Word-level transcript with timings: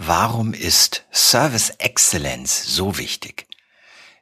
Warum 0.00 0.54
ist 0.54 1.04
Service 1.12 1.70
Excellence 1.70 2.62
so 2.62 2.98
wichtig? 2.98 3.48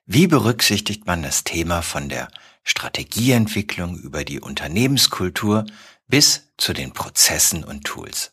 Wie 0.07 0.27
berücksichtigt 0.27 1.07
man 1.07 1.23
das 1.23 1.45
Thema 1.45 1.83
von 1.83 2.09
der 2.09 2.29
Strategieentwicklung 2.65 3.99
über 3.99 4.25
die 4.25 4.41
Unternehmenskultur 4.41 5.67
bis 6.09 6.49
zu 6.57 6.73
den 6.73 6.95
Prozessen 6.95 7.63
und 7.63 7.85
Tools? 7.85 8.33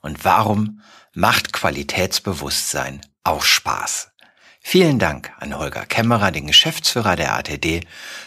Und 0.00 0.24
warum 0.24 0.80
macht 1.12 1.52
Qualitätsbewusstsein 1.52 3.00
auch 3.24 3.42
Spaß? 3.42 4.12
Vielen 4.60 5.00
Dank 5.00 5.32
an 5.40 5.58
Holger 5.58 5.86
Kämmerer, 5.86 6.30
den 6.30 6.46
Geschäftsführer 6.46 7.16
der 7.16 7.34
ATD, 7.34 7.80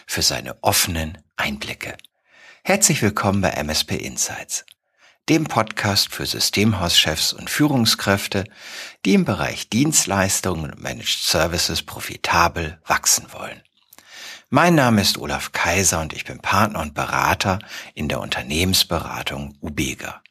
für 0.06 0.22
seine 0.22 0.62
offenen 0.62 1.18
Einblicke. 1.38 1.96
Herzlich 2.66 3.02
willkommen 3.02 3.40
bei 3.40 3.52
MSP 3.52 3.96
Insights 3.96 4.66
dem 5.28 5.46
Podcast 5.46 6.14
für 6.14 6.26
Systemhauschefs 6.26 7.34
und 7.34 7.50
Führungskräfte, 7.50 8.46
die 9.06 9.14
im 9.14 9.26
Bereich 9.26 9.70
Dienstleistungen 9.70 10.72
und 10.72 10.82
Managed 10.82 11.20
Services 11.22 11.84
profitabel 11.84 12.80
wachsen 12.86 13.28
wollen. 13.32 13.62
Mein 14.50 14.74
Name 14.74 15.02
ist 15.02 15.20
Olaf 15.20 15.52
Kaiser 15.52 16.02
und 16.02 16.14
ich 16.14 16.26
bin 16.26 16.40
Partner 16.40 16.80
und 16.80 16.96
Berater 16.96 17.60
in 17.94 18.10
der 18.10 18.20
Unternehmensberatung 18.20 19.56
Ubega. 19.62 20.24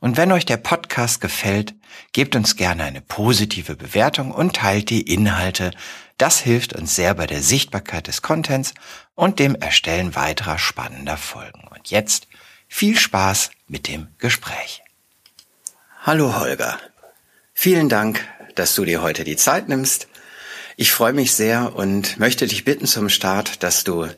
Und 0.00 0.16
wenn 0.16 0.32
euch 0.32 0.46
der 0.46 0.56
Podcast 0.56 1.20
gefällt, 1.20 1.74
gebt 2.12 2.34
uns 2.36 2.56
gerne 2.56 2.84
eine 2.84 3.00
positive 3.00 3.76
Bewertung 3.76 4.30
und 4.30 4.56
teilt 4.56 4.90
die 4.90 5.02
Inhalte. 5.02 5.72
Das 6.16 6.40
hilft 6.40 6.72
uns 6.72 6.94
sehr 6.94 7.14
bei 7.14 7.26
der 7.26 7.42
Sichtbarkeit 7.42 8.06
des 8.06 8.22
Contents 8.22 8.74
und 9.14 9.38
dem 9.38 9.54
Erstellen 9.54 10.14
weiterer 10.14 10.58
spannender 10.58 11.16
Folgen. 11.16 11.68
Und 11.68 11.90
jetzt 11.90 12.28
viel 12.72 12.98
Spaß 12.98 13.50
mit 13.68 13.86
dem 13.86 14.08
Gespräch. 14.16 14.82
Hallo 16.00 16.40
Holger. 16.40 16.78
Vielen 17.52 17.90
Dank, 17.90 18.26
dass 18.54 18.74
du 18.74 18.86
dir 18.86 19.02
heute 19.02 19.24
die 19.24 19.36
Zeit 19.36 19.68
nimmst. 19.68 20.08
Ich 20.78 20.90
freue 20.90 21.12
mich 21.12 21.34
sehr 21.34 21.76
und 21.76 22.18
möchte 22.18 22.46
dich 22.46 22.64
bitten 22.64 22.86
zum 22.86 23.10
Start, 23.10 23.62
dass 23.62 23.84
du 23.84 24.08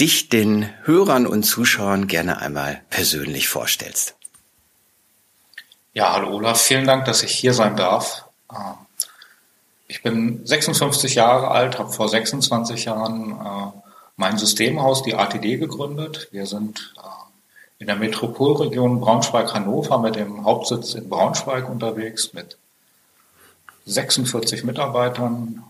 dich 0.00 0.28
den 0.28 0.68
Hörern 0.82 1.24
und 1.24 1.44
Zuschauern 1.44 2.08
gerne 2.08 2.38
einmal 2.42 2.82
persönlich 2.90 3.48
vorstellst. 3.48 4.16
Ja, 5.92 6.12
hallo 6.12 6.34
Olaf, 6.34 6.60
vielen 6.60 6.88
Dank, 6.88 7.04
dass 7.04 7.22
ich 7.22 7.32
hier 7.32 7.54
sein 7.54 7.76
darf. 7.76 8.24
Ähm, 8.50 8.74
ich 9.86 10.02
bin 10.02 10.44
56 10.44 11.14
Jahre 11.14 11.52
alt, 11.52 11.78
habe 11.78 11.92
vor 11.92 12.08
26 12.08 12.86
Jahren 12.86 13.30
äh, 13.30 13.80
mein 14.16 14.36
Systemhaus, 14.36 15.04
die 15.04 15.14
ATD, 15.14 15.58
gegründet. 15.58 16.28
Wir 16.32 16.46
sind 16.46 16.92
äh, 16.98 17.23
in 17.84 17.88
der 17.88 17.96
Metropolregion 17.96 18.98
Braunschweig-Hannover 18.98 19.98
mit 19.98 20.16
dem 20.16 20.42
Hauptsitz 20.46 20.94
in 20.94 21.10
Braunschweig 21.10 21.68
unterwegs 21.68 22.32
mit 22.32 22.56
46 23.84 24.64
Mitarbeitern, 24.64 25.62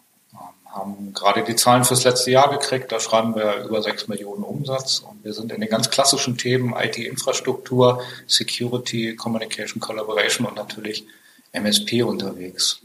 haben 0.71 1.13
gerade 1.13 1.43
die 1.43 1.57
Zahlen 1.57 1.83
fürs 1.83 2.05
letzte 2.05 2.31
Jahr 2.31 2.51
gekriegt, 2.51 2.93
da 2.93 3.01
schreiben 3.01 3.35
wir 3.35 3.65
über 3.65 3.83
6 3.83 4.07
Millionen 4.07 4.45
Umsatz 4.45 5.01
und 5.01 5.25
wir 5.25 5.33
sind 5.33 5.51
in 5.51 5.61
den 5.61 5.69
ganz 5.69 5.91
klassischen 5.91 6.39
Themen 6.39 6.73
IT-Infrastruktur, 6.77 8.01
Security, 8.29 9.17
Communication, 9.17 9.81
Collaboration 9.81 10.47
und 10.47 10.55
natürlich 10.55 11.05
MSP 11.51 12.05
unterwegs. 12.05 12.79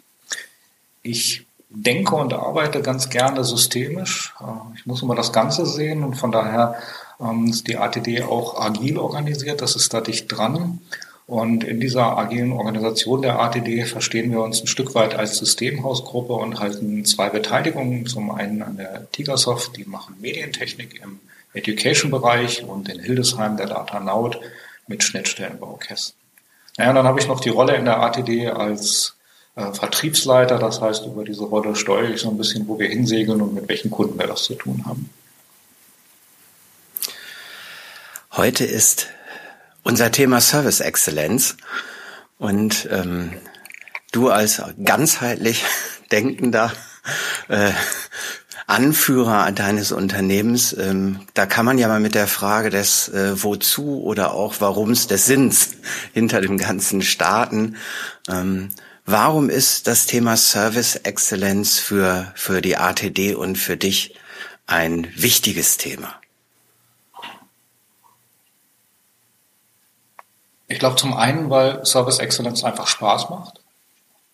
Ich 1.03 1.45
denke 1.69 2.15
und 2.15 2.33
arbeite 2.33 2.81
ganz 2.81 3.11
gerne 3.11 3.43
systemisch. 3.43 4.33
Ich 4.75 4.87
muss 4.87 5.03
immer 5.03 5.13
das 5.13 5.31
Ganze 5.31 5.67
sehen 5.67 6.03
und 6.03 6.15
von 6.15 6.31
daher 6.31 6.81
die 7.19 7.77
ATD 7.77 8.23
auch 8.23 8.59
agil 8.59 8.97
organisiert, 8.97 9.61
das 9.61 9.75
ist 9.75 9.93
da 9.93 10.01
dicht 10.01 10.27
dran. 10.31 10.79
Und 11.27 11.63
in 11.63 11.79
dieser 11.79 12.17
agilen 12.17 12.51
Organisation 12.51 13.21
der 13.21 13.39
ATD 13.39 13.85
verstehen 13.85 14.31
wir 14.31 14.41
uns 14.41 14.61
ein 14.61 14.67
Stück 14.67 14.95
weit 14.95 15.13
als 15.13 15.37
Systemhausgruppe 15.37 16.33
und 16.33 16.59
halten 16.59 17.05
zwei 17.05 17.29
Beteiligungen. 17.29 18.07
Zum 18.07 18.31
einen 18.31 18.63
an 18.63 18.77
der 18.77 19.11
Tigersoft, 19.11 19.77
die 19.77 19.85
machen 19.85 20.15
Medientechnik 20.19 20.99
im 21.03 21.19
Education-Bereich 21.53 22.63
und 22.63 22.89
in 22.89 22.99
Hildesheim 22.99 23.57
der 23.57 23.67
Data 23.67 23.99
Naut 23.99 24.39
mit 24.87 25.03
Schnittstellenbaukästen. 25.03 26.15
Naja, 26.77 26.93
dann 26.93 27.05
habe 27.05 27.19
ich 27.19 27.27
noch 27.27 27.41
die 27.41 27.49
Rolle 27.49 27.75
in 27.75 27.85
der 27.85 28.01
ATD 28.01 28.47
als 28.47 29.15
äh, 29.55 29.71
Vertriebsleiter. 29.71 30.57
Das 30.57 30.81
heißt, 30.81 31.05
über 31.05 31.25
diese 31.25 31.43
Rolle 31.43 31.75
steuere 31.75 32.09
ich 32.09 32.21
so 32.21 32.29
ein 32.29 32.37
bisschen, 32.37 32.67
wo 32.67 32.79
wir 32.79 32.87
hinsegeln 32.87 33.41
und 33.41 33.53
mit 33.53 33.69
welchen 33.69 33.91
Kunden 33.91 34.17
wir 34.17 34.25
das 34.25 34.45
zu 34.45 34.55
tun 34.55 34.83
haben. 34.87 35.09
Heute 38.39 38.63
ist 38.63 39.07
unser 39.83 40.13
Thema 40.13 40.39
Service 40.39 40.79
Exzellenz 40.79 41.57
und 42.37 42.87
ähm, 42.89 43.33
du 44.13 44.29
als 44.29 44.61
ganzheitlich 44.81 45.65
denkender 46.13 46.71
äh, 47.49 47.73
Anführer 48.65 49.51
deines 49.51 49.91
Unternehmens, 49.91 50.71
ähm, 50.71 51.27
da 51.33 51.47
kann 51.47 51.65
man 51.65 51.77
ja 51.77 51.89
mal 51.89 51.99
mit 51.99 52.15
der 52.15 52.27
Frage 52.27 52.69
des 52.69 53.09
äh, 53.09 53.43
Wozu 53.43 54.01
oder 54.03 54.33
auch 54.33 54.61
Warums 54.61 55.07
des 55.07 55.25
Sinns 55.25 55.71
hinter 56.13 56.39
dem 56.39 56.57
Ganzen 56.57 57.01
starten. 57.01 57.75
Ähm, 58.29 58.69
warum 59.05 59.49
ist 59.49 59.85
das 59.85 60.05
Thema 60.05 60.37
Service 60.37 60.95
Exzellenz 60.95 61.77
für, 61.77 62.31
für 62.35 62.61
die 62.61 62.77
ATD 62.77 63.35
und 63.35 63.57
für 63.57 63.75
dich 63.75 64.15
ein 64.65 65.09
wichtiges 65.17 65.75
Thema? 65.75 66.21
Ich 70.69 70.77
glaube 70.77 70.95
zum 70.95 71.13
einen, 71.13 71.49
weil 71.49 71.83
Service 71.83 72.19
Excellence 72.19 72.63
einfach 72.63 72.87
Spaß 72.87 73.31
macht. 73.31 73.59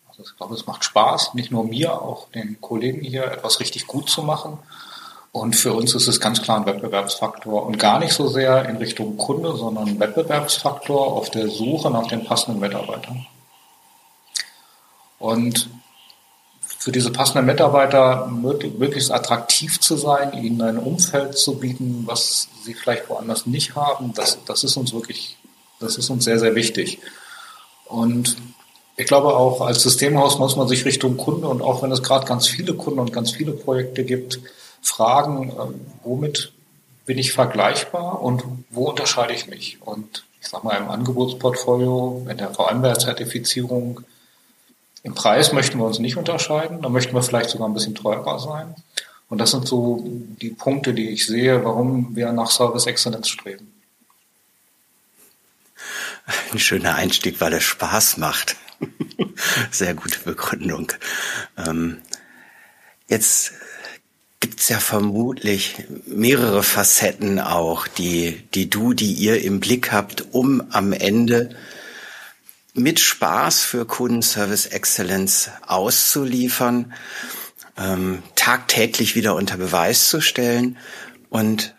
Also 0.09 0.23
ich 0.23 0.37
glaube, 0.37 0.53
es 0.53 0.67
macht 0.67 0.83
Spaß, 0.83 1.33
nicht 1.33 1.49
nur 1.49 1.63
mir, 1.63 2.01
auch 2.01 2.29
den 2.31 2.59
Kollegen 2.59 3.01
hier 3.01 3.23
etwas 3.23 3.61
richtig 3.61 3.87
gut 3.87 4.09
zu 4.09 4.21
machen. 4.21 4.59
Und 5.31 5.55
für 5.55 5.73
uns 5.73 5.95
ist 5.95 6.07
es 6.07 6.19
ganz 6.19 6.41
klar 6.41 6.57
ein 6.57 6.65
Wettbewerbsfaktor 6.65 7.65
und 7.65 7.79
gar 7.79 7.99
nicht 7.99 8.13
so 8.13 8.27
sehr 8.27 8.67
in 8.67 8.77
Richtung 8.77 9.17
Kunde, 9.17 9.55
sondern 9.55 9.87
ein 9.87 9.99
Wettbewerbsfaktor 9.99 11.07
auf 11.07 11.29
der 11.29 11.49
Suche 11.49 11.89
nach 11.89 12.07
den 12.07 12.25
passenden 12.25 12.59
Mitarbeitern. 12.59 13.25
Und 15.19 15.69
für 16.61 16.91
diese 16.91 17.11
passenden 17.11 17.45
Mitarbeiter 17.45 18.27
möglichst 18.27 19.11
attraktiv 19.11 19.79
zu 19.79 19.95
sein, 19.95 20.33
ihnen 20.33 20.61
ein 20.61 20.77
Umfeld 20.77 21.37
zu 21.37 21.59
bieten, 21.59 22.03
was 22.05 22.49
sie 22.63 22.73
vielleicht 22.73 23.09
woanders 23.09 23.45
nicht 23.45 23.75
haben, 23.75 24.13
das, 24.13 24.37
das 24.45 24.63
ist 24.63 24.77
uns 24.77 24.93
wirklich 24.93 25.37
das 25.79 25.97
ist 25.97 26.09
uns 26.09 26.23
sehr, 26.23 26.39
sehr 26.39 26.55
wichtig. 26.55 26.99
Und 27.85 28.35
ich 28.97 29.07
glaube 29.07 29.35
auch 29.35 29.61
als 29.61 29.83
Systemhaus 29.83 30.39
muss 30.39 30.55
man 30.55 30.67
sich 30.67 30.85
Richtung 30.85 31.17
Kunde 31.17 31.47
und 31.47 31.61
auch 31.61 31.83
wenn 31.83 31.91
es 31.91 32.01
gerade 32.01 32.25
ganz 32.25 32.47
viele 32.47 32.73
Kunden 32.73 32.99
und 32.99 33.11
ganz 33.11 33.31
viele 33.31 33.51
Projekte 33.51 34.03
gibt, 34.03 34.39
fragen, 34.81 35.49
äh, 35.49 36.05
womit 36.05 36.53
bin 37.05 37.17
ich 37.17 37.33
vergleichbar 37.33 38.21
und 38.21 38.43
wo 38.69 38.89
unterscheide 38.89 39.33
ich 39.33 39.47
mich? 39.47 39.79
Und 39.81 40.23
ich 40.41 40.47
sage 40.47 40.65
mal 40.65 40.77
im 40.77 40.89
Angebotsportfolio, 40.89 42.25
in 42.29 42.37
der 42.37 42.53
VMware-Zertifizierung, 42.53 44.01
im 45.03 45.13
Preis 45.13 45.53
möchten 45.53 45.77
wir 45.77 45.85
uns 45.85 45.99
nicht 45.99 46.17
unterscheiden, 46.17 46.81
da 46.81 46.89
möchten 46.89 47.13
wir 47.13 47.21
vielleicht 47.21 47.51
sogar 47.51 47.67
ein 47.67 47.73
bisschen 47.73 47.95
teurer 47.95 48.39
sein. 48.39 48.75
Und 49.29 49.39
das 49.39 49.51
sind 49.51 49.67
so 49.67 50.03
die 50.41 50.49
Punkte, 50.49 50.93
die 50.93 51.09
ich 51.09 51.25
sehe, 51.25 51.63
warum 51.63 52.15
wir 52.15 52.31
nach 52.31 52.49
Service 52.49 52.85
Excellence 52.85 53.27
streben. 53.29 53.71
Ein 56.51 56.59
schöner 56.59 56.95
Einstieg, 56.95 57.41
weil 57.41 57.53
es 57.53 57.63
Spaß 57.63 58.17
macht. 58.17 58.55
Sehr 59.71 59.93
gute 59.93 60.19
Begründung. 60.19 60.91
Ähm, 61.57 62.01
jetzt 63.07 63.53
gibt's 64.39 64.69
ja 64.69 64.79
vermutlich 64.79 65.75
mehrere 66.05 66.63
Facetten 66.63 67.39
auch, 67.39 67.87
die, 67.87 68.43
die 68.53 68.69
du, 68.69 68.93
die 68.93 69.13
ihr 69.13 69.41
im 69.43 69.59
Blick 69.59 69.91
habt, 69.91 70.33
um 70.33 70.63
am 70.71 70.93
Ende 70.93 71.55
mit 72.73 72.99
Spaß 72.99 73.61
für 73.61 73.85
Kundenservice 73.85 74.67
Excellence 74.67 75.49
auszuliefern, 75.65 76.93
ähm, 77.77 78.21
tagtäglich 78.35 79.15
wieder 79.15 79.35
unter 79.35 79.57
Beweis 79.57 80.09
zu 80.09 80.21
stellen 80.21 80.77
und 81.29 81.74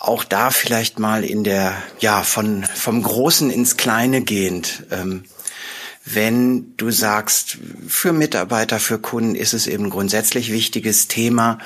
auch 0.00 0.24
da 0.24 0.50
vielleicht 0.50 0.98
mal 0.98 1.24
in 1.24 1.44
der, 1.44 1.74
ja, 2.00 2.22
von, 2.22 2.64
vom 2.64 3.02
Großen 3.02 3.50
ins 3.50 3.76
Kleine 3.76 4.22
gehend. 4.22 4.84
Ähm, 4.90 5.24
wenn 6.06 6.74
du 6.78 6.90
sagst, 6.90 7.58
für 7.86 8.12
Mitarbeiter, 8.12 8.80
für 8.80 8.98
Kunden 8.98 9.34
ist 9.34 9.52
es 9.52 9.66
eben 9.66 9.90
grundsätzlich 9.90 10.50
wichtiges 10.50 11.06
Thema. 11.06 11.58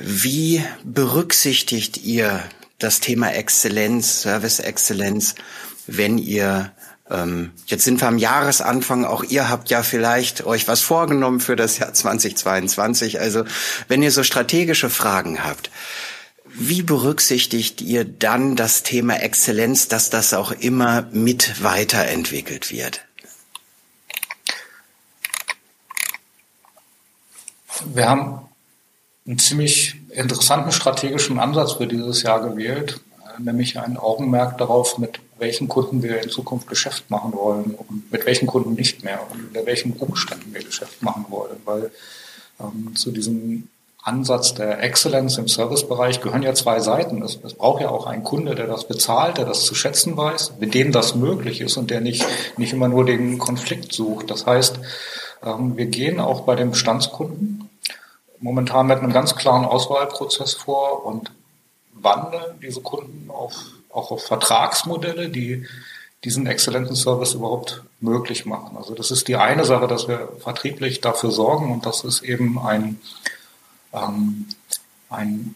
Wie 0.00 0.62
berücksichtigt 0.84 1.98
ihr 1.98 2.42
das 2.78 3.00
Thema 3.00 3.32
Exzellenz, 3.32 4.22
Service 4.22 4.58
Exzellenz, 4.58 5.36
wenn 5.86 6.18
ihr 6.18 6.72
ähm, 7.08 7.52
jetzt 7.66 7.84
sind 7.84 8.00
wir 8.00 8.08
am 8.08 8.18
Jahresanfang, 8.18 9.04
auch 9.04 9.22
ihr 9.22 9.48
habt 9.48 9.70
ja 9.70 9.84
vielleicht 9.84 10.44
euch 10.44 10.66
was 10.66 10.80
vorgenommen 10.80 11.38
für 11.38 11.54
das 11.54 11.78
Jahr 11.78 11.92
2022. 11.94 13.20
Also 13.20 13.44
wenn 13.86 14.02
ihr 14.02 14.10
so 14.10 14.24
strategische 14.24 14.90
Fragen 14.90 15.44
habt, 15.44 15.70
wie 16.58 16.82
berücksichtigt 16.82 17.82
ihr 17.82 18.06
dann 18.06 18.56
das 18.56 18.82
Thema 18.82 19.20
Exzellenz, 19.20 19.88
dass 19.88 20.08
das 20.08 20.32
auch 20.32 20.52
immer 20.52 21.02
mit 21.12 21.62
weiterentwickelt 21.62 22.72
wird? 22.72 23.02
Wir 27.84 28.08
haben 28.08 28.40
einen 29.26 29.38
ziemlich 29.38 29.96
interessanten 30.08 30.72
strategischen 30.72 31.38
Ansatz 31.38 31.74
für 31.74 31.86
dieses 31.86 32.22
Jahr 32.22 32.40
gewählt, 32.40 33.00
nämlich 33.38 33.78
ein 33.78 33.98
Augenmerk 33.98 34.56
darauf, 34.56 34.96
mit 34.96 35.20
welchen 35.38 35.68
Kunden 35.68 36.02
wir 36.02 36.22
in 36.22 36.30
Zukunft 36.30 36.68
Geschäft 36.68 37.10
machen 37.10 37.34
wollen 37.34 37.74
und 37.74 38.10
mit 38.10 38.24
welchen 38.24 38.46
Kunden 38.46 38.72
nicht 38.72 39.04
mehr 39.04 39.20
und 39.30 39.48
unter 39.48 39.66
welchen 39.66 39.92
Umständen 39.92 40.54
wir 40.54 40.64
Geschäft 40.64 41.02
machen 41.02 41.26
wollen, 41.28 41.58
weil 41.66 41.90
ähm, 42.58 42.96
zu 42.96 43.10
diesem 43.10 43.68
Ansatz 44.06 44.54
der 44.54 44.82
Excellence 44.82 45.36
im 45.36 45.48
Servicebereich 45.48 46.20
gehören 46.20 46.42
ja 46.42 46.54
zwei 46.54 46.78
Seiten. 46.78 47.22
Es, 47.22 47.38
es, 47.42 47.54
braucht 47.54 47.82
ja 47.82 47.88
auch 47.88 48.06
einen 48.06 48.22
Kunde, 48.22 48.54
der 48.54 48.68
das 48.68 48.86
bezahlt, 48.86 49.38
der 49.38 49.44
das 49.44 49.64
zu 49.64 49.74
schätzen 49.74 50.16
weiß, 50.16 50.54
mit 50.60 50.74
dem 50.74 50.92
das 50.92 51.16
möglich 51.16 51.60
ist 51.60 51.76
und 51.76 51.90
der 51.90 52.00
nicht, 52.00 52.24
nicht 52.56 52.72
immer 52.72 52.86
nur 52.86 53.04
den 53.04 53.38
Konflikt 53.38 53.92
sucht. 53.92 54.30
Das 54.30 54.46
heißt, 54.46 54.78
ähm, 55.44 55.76
wir 55.76 55.86
gehen 55.86 56.20
auch 56.20 56.42
bei 56.42 56.54
den 56.54 56.70
Bestandskunden 56.70 57.68
momentan 58.38 58.86
mit 58.86 58.98
einem 58.98 59.12
ganz 59.12 59.34
klaren 59.34 59.64
Auswahlprozess 59.64 60.54
vor 60.54 61.04
und 61.04 61.32
wandeln 61.92 62.60
diese 62.62 62.82
Kunden 62.82 63.28
auf, 63.30 63.54
auch 63.90 64.12
auf 64.12 64.24
Vertragsmodelle, 64.24 65.30
die 65.30 65.66
diesen 66.22 66.46
exzellenten 66.46 66.94
Service 66.94 67.34
überhaupt 67.34 67.82
möglich 68.00 68.46
machen. 68.46 68.76
Also 68.76 68.94
das 68.94 69.10
ist 69.10 69.26
die 69.26 69.36
eine 69.36 69.64
Sache, 69.64 69.88
dass 69.88 70.06
wir 70.06 70.28
vertrieblich 70.38 71.00
dafür 71.00 71.30
sorgen 71.30 71.72
und 71.72 71.86
das 71.86 72.04
ist 72.04 72.22
eben 72.22 72.58
ein, 72.58 73.00
ähm, 73.96 74.46
ein 75.10 75.54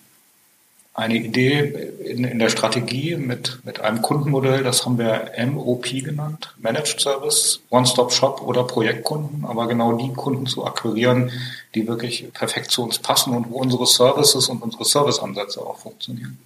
eine 1.01 1.17
Idee 1.17 1.61
in, 2.05 2.25
in 2.25 2.39
der 2.39 2.51
Strategie 2.51 3.17
mit, 3.17 3.61
mit 3.65 3.81
einem 3.81 4.03
Kundenmodell, 4.03 4.63
das 4.65 4.85
haben 4.85 4.99
wir 4.99 5.33
MOP 5.47 5.85
genannt, 5.85 6.55
Managed 6.59 7.01
Service, 7.01 7.61
One-Stop-Shop 7.71 8.43
oder 8.43 8.65
Projektkunden, 8.65 9.45
aber 9.45 9.67
genau 9.67 9.93
die 9.93 10.13
Kunden 10.13 10.47
zu 10.47 10.67
akquirieren, 10.67 11.31
die 11.75 11.87
wirklich 11.87 12.31
perfekt 12.35 12.71
zu 12.71 12.83
uns 12.83 12.99
passen 12.99 13.35
und 13.35 13.51
wo 13.51 13.59
unsere 13.59 13.87
Services 13.87 14.49
und 14.49 14.63
unsere 14.63 14.85
Serviceansätze 14.85 15.61
auch 15.61 15.79
funktionieren. 15.79 16.39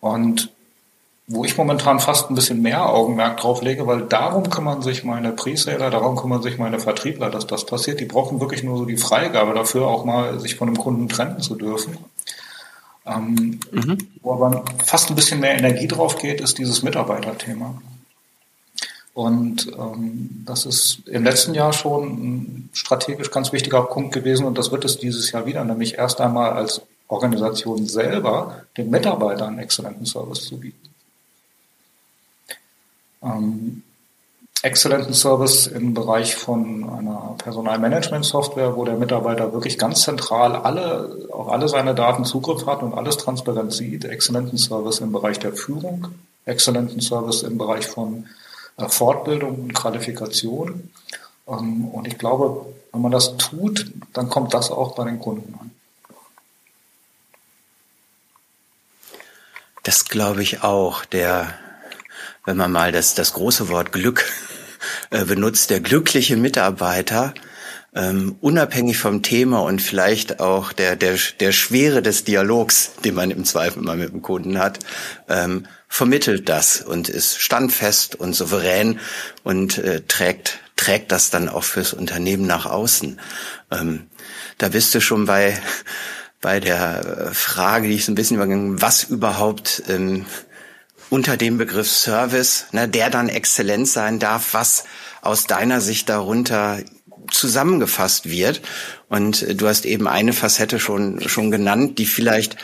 Und 0.00 0.50
wo 1.28 1.44
ich 1.44 1.56
momentan 1.56 1.98
fast 1.98 2.30
ein 2.30 2.36
bisschen 2.36 2.62
mehr 2.62 2.88
Augenmerk 2.88 3.38
drauf 3.38 3.60
lege, 3.60 3.86
weil 3.86 4.02
darum 4.02 4.48
kümmern 4.48 4.82
sich 4.82 5.02
meine 5.02 5.32
Preseller, 5.32 5.90
darum 5.90 6.16
kümmern 6.16 6.42
sich 6.42 6.56
meine 6.56 6.78
Vertriebler, 6.78 7.30
dass 7.30 7.46
das 7.46 7.66
passiert. 7.66 7.98
Die 7.98 8.04
brauchen 8.04 8.40
wirklich 8.40 8.62
nur 8.62 8.78
so 8.78 8.84
die 8.84 8.96
Freigabe 8.96 9.52
dafür, 9.52 9.88
auch 9.88 10.04
mal 10.04 10.38
sich 10.38 10.54
von 10.54 10.68
einem 10.68 10.78
Kunden 10.78 11.08
trennen 11.08 11.40
zu 11.40 11.56
dürfen. 11.56 11.98
Ähm, 13.04 13.60
mhm. 13.72 13.98
Wo 14.22 14.34
aber 14.34 14.64
fast 14.84 15.10
ein 15.10 15.16
bisschen 15.16 15.40
mehr 15.40 15.58
Energie 15.58 15.88
drauf 15.88 16.18
geht, 16.18 16.40
ist 16.40 16.58
dieses 16.58 16.82
Mitarbeiterthema. 16.82 17.74
Und 19.12 19.66
ähm, 19.78 20.44
das 20.44 20.66
ist 20.66 21.08
im 21.08 21.24
letzten 21.24 21.54
Jahr 21.54 21.72
schon 21.72 22.04
ein 22.04 22.68
strategisch 22.72 23.30
ganz 23.30 23.52
wichtiger 23.52 23.82
Punkt 23.82 24.12
gewesen 24.12 24.44
und 24.44 24.58
das 24.58 24.70
wird 24.70 24.84
es 24.84 24.98
dieses 24.98 25.32
Jahr 25.32 25.46
wieder, 25.46 25.64
nämlich 25.64 25.94
erst 25.94 26.20
einmal 26.20 26.52
als 26.52 26.82
Organisation 27.08 27.86
selber 27.86 28.64
den 28.76 28.90
Mitarbeitern 28.90 29.48
einen 29.48 29.60
exzellenten 29.60 30.04
Service 30.04 30.44
zu 30.44 30.58
bieten. 30.58 30.90
Ähm, 33.22 33.82
exzellenten 34.62 35.14
Service 35.14 35.66
im 35.66 35.94
Bereich 35.94 36.34
von 36.34 36.88
einer 36.88 37.36
Personalmanagement-Software, 37.38 38.76
wo 38.76 38.84
der 38.84 38.96
Mitarbeiter 38.96 39.52
wirklich 39.52 39.78
ganz 39.78 40.02
zentral 40.02 40.56
alle, 40.56 41.28
auf 41.30 41.48
alle 41.48 41.68
seine 41.68 41.94
Daten 41.94 42.24
Zugriff 42.24 42.66
hat 42.66 42.82
und 42.82 42.94
alles 42.94 43.16
transparent 43.16 43.72
sieht. 43.72 44.04
Exzellenten 44.04 44.58
Service 44.58 44.98
im 44.98 45.12
Bereich 45.12 45.38
der 45.38 45.52
Führung, 45.52 46.08
exzellenten 46.46 47.00
Service 47.00 47.42
im 47.42 47.58
Bereich 47.58 47.86
von 47.86 48.26
äh, 48.78 48.88
Fortbildung 48.88 49.62
und 49.62 49.74
Qualifikation. 49.74 50.90
Ähm, 51.46 51.88
und 51.88 52.08
ich 52.08 52.18
glaube, 52.18 52.66
wenn 52.92 53.02
man 53.02 53.12
das 53.12 53.36
tut, 53.36 53.92
dann 54.14 54.28
kommt 54.28 54.54
das 54.54 54.70
auch 54.70 54.94
bei 54.94 55.04
den 55.04 55.20
Kunden 55.20 55.54
an. 55.60 55.70
Das 59.82 60.06
glaube 60.06 60.42
ich 60.42 60.64
auch. 60.64 61.04
Der 61.04 61.54
wenn 62.46 62.56
man 62.56 62.72
mal 62.72 62.92
das, 62.92 63.14
das 63.14 63.34
große 63.34 63.68
Wort 63.68 63.92
Glück 63.92 64.24
äh, 65.10 65.24
benutzt, 65.24 65.70
der 65.70 65.80
glückliche 65.80 66.36
Mitarbeiter, 66.36 67.34
ähm, 67.94 68.36
unabhängig 68.40 68.98
vom 68.98 69.22
Thema 69.22 69.62
und 69.62 69.80
vielleicht 69.80 70.40
auch 70.40 70.72
der, 70.72 70.96
der, 70.96 71.16
der 71.40 71.52
Schwere 71.52 72.02
des 72.02 72.24
Dialogs, 72.24 72.92
den 73.04 73.14
man 73.14 73.30
im 73.30 73.44
Zweifel 73.44 73.82
mal 73.82 73.96
mit 73.96 74.12
dem 74.12 74.22
Kunden 74.22 74.58
hat, 74.58 74.78
ähm, 75.28 75.66
vermittelt 75.88 76.48
das 76.48 76.82
und 76.82 77.08
ist 77.08 77.40
standfest 77.40 78.14
und 78.14 78.34
souverän 78.34 79.00
und 79.44 79.78
äh, 79.78 80.02
trägt, 80.02 80.58
trägt 80.76 81.10
das 81.10 81.30
dann 81.30 81.48
auch 81.48 81.64
fürs 81.64 81.94
Unternehmen 81.94 82.46
nach 82.46 82.66
außen. 82.66 83.18
Ähm, 83.70 84.06
da 84.58 84.68
bist 84.68 84.94
du 84.94 85.00
schon 85.00 85.24
bei, 85.24 85.58
bei 86.42 86.60
der 86.60 87.30
Frage, 87.32 87.88
die 87.88 87.94
ich 87.94 88.04
so 88.04 88.12
ein 88.12 88.14
bisschen 88.14 88.36
übergegangen, 88.36 88.82
was 88.82 89.04
überhaupt 89.04 89.82
ähm, 89.88 90.26
unter 91.10 91.36
dem 91.36 91.58
Begriff 91.58 91.90
Service, 91.90 92.66
ne, 92.72 92.88
der 92.88 93.10
dann 93.10 93.28
Exzellenz 93.28 93.92
sein 93.92 94.18
darf, 94.18 94.54
was 94.54 94.84
aus 95.22 95.46
deiner 95.46 95.80
Sicht 95.80 96.08
darunter 96.08 96.78
zusammengefasst 97.30 98.28
wird. 98.30 98.60
Und 99.08 99.42
äh, 99.42 99.54
du 99.54 99.68
hast 99.68 99.84
eben 99.86 100.08
eine 100.08 100.32
Facette 100.32 100.78
schon, 100.78 101.20
schon 101.28 101.50
genannt, 101.50 101.98
die 101.98 102.06
vielleicht, 102.06 102.56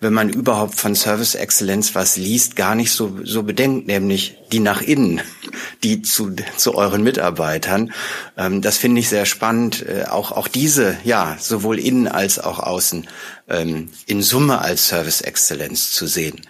wenn 0.00 0.12
man 0.12 0.28
überhaupt 0.28 0.74
von 0.74 0.94
Service 0.94 1.34
Exzellenz 1.34 1.94
was 1.94 2.16
liest, 2.16 2.56
gar 2.56 2.74
nicht 2.74 2.92
so, 2.92 3.18
so 3.24 3.42
bedenkt, 3.42 3.86
nämlich 3.86 4.36
die 4.52 4.60
nach 4.60 4.82
innen, 4.82 5.20
die 5.82 6.02
zu, 6.02 6.34
zu 6.56 6.74
euren 6.74 7.02
Mitarbeitern. 7.02 7.92
Ähm, 8.36 8.62
das 8.62 8.78
finde 8.78 9.00
ich 9.00 9.08
sehr 9.08 9.26
spannend, 9.26 9.84
äh, 9.86 10.04
auch, 10.08 10.32
auch 10.32 10.48
diese, 10.48 10.96
ja, 11.04 11.36
sowohl 11.38 11.78
innen 11.78 12.08
als 12.08 12.38
auch 12.38 12.58
außen, 12.58 13.06
ähm, 13.48 13.90
in 14.06 14.22
Summe 14.22 14.60
als 14.60 14.88
Service 14.88 15.20
Exzellenz 15.20 15.90
zu 15.92 16.06
sehen. 16.06 16.40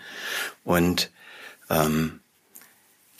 Und 0.64 1.10
ähm, 1.70 2.20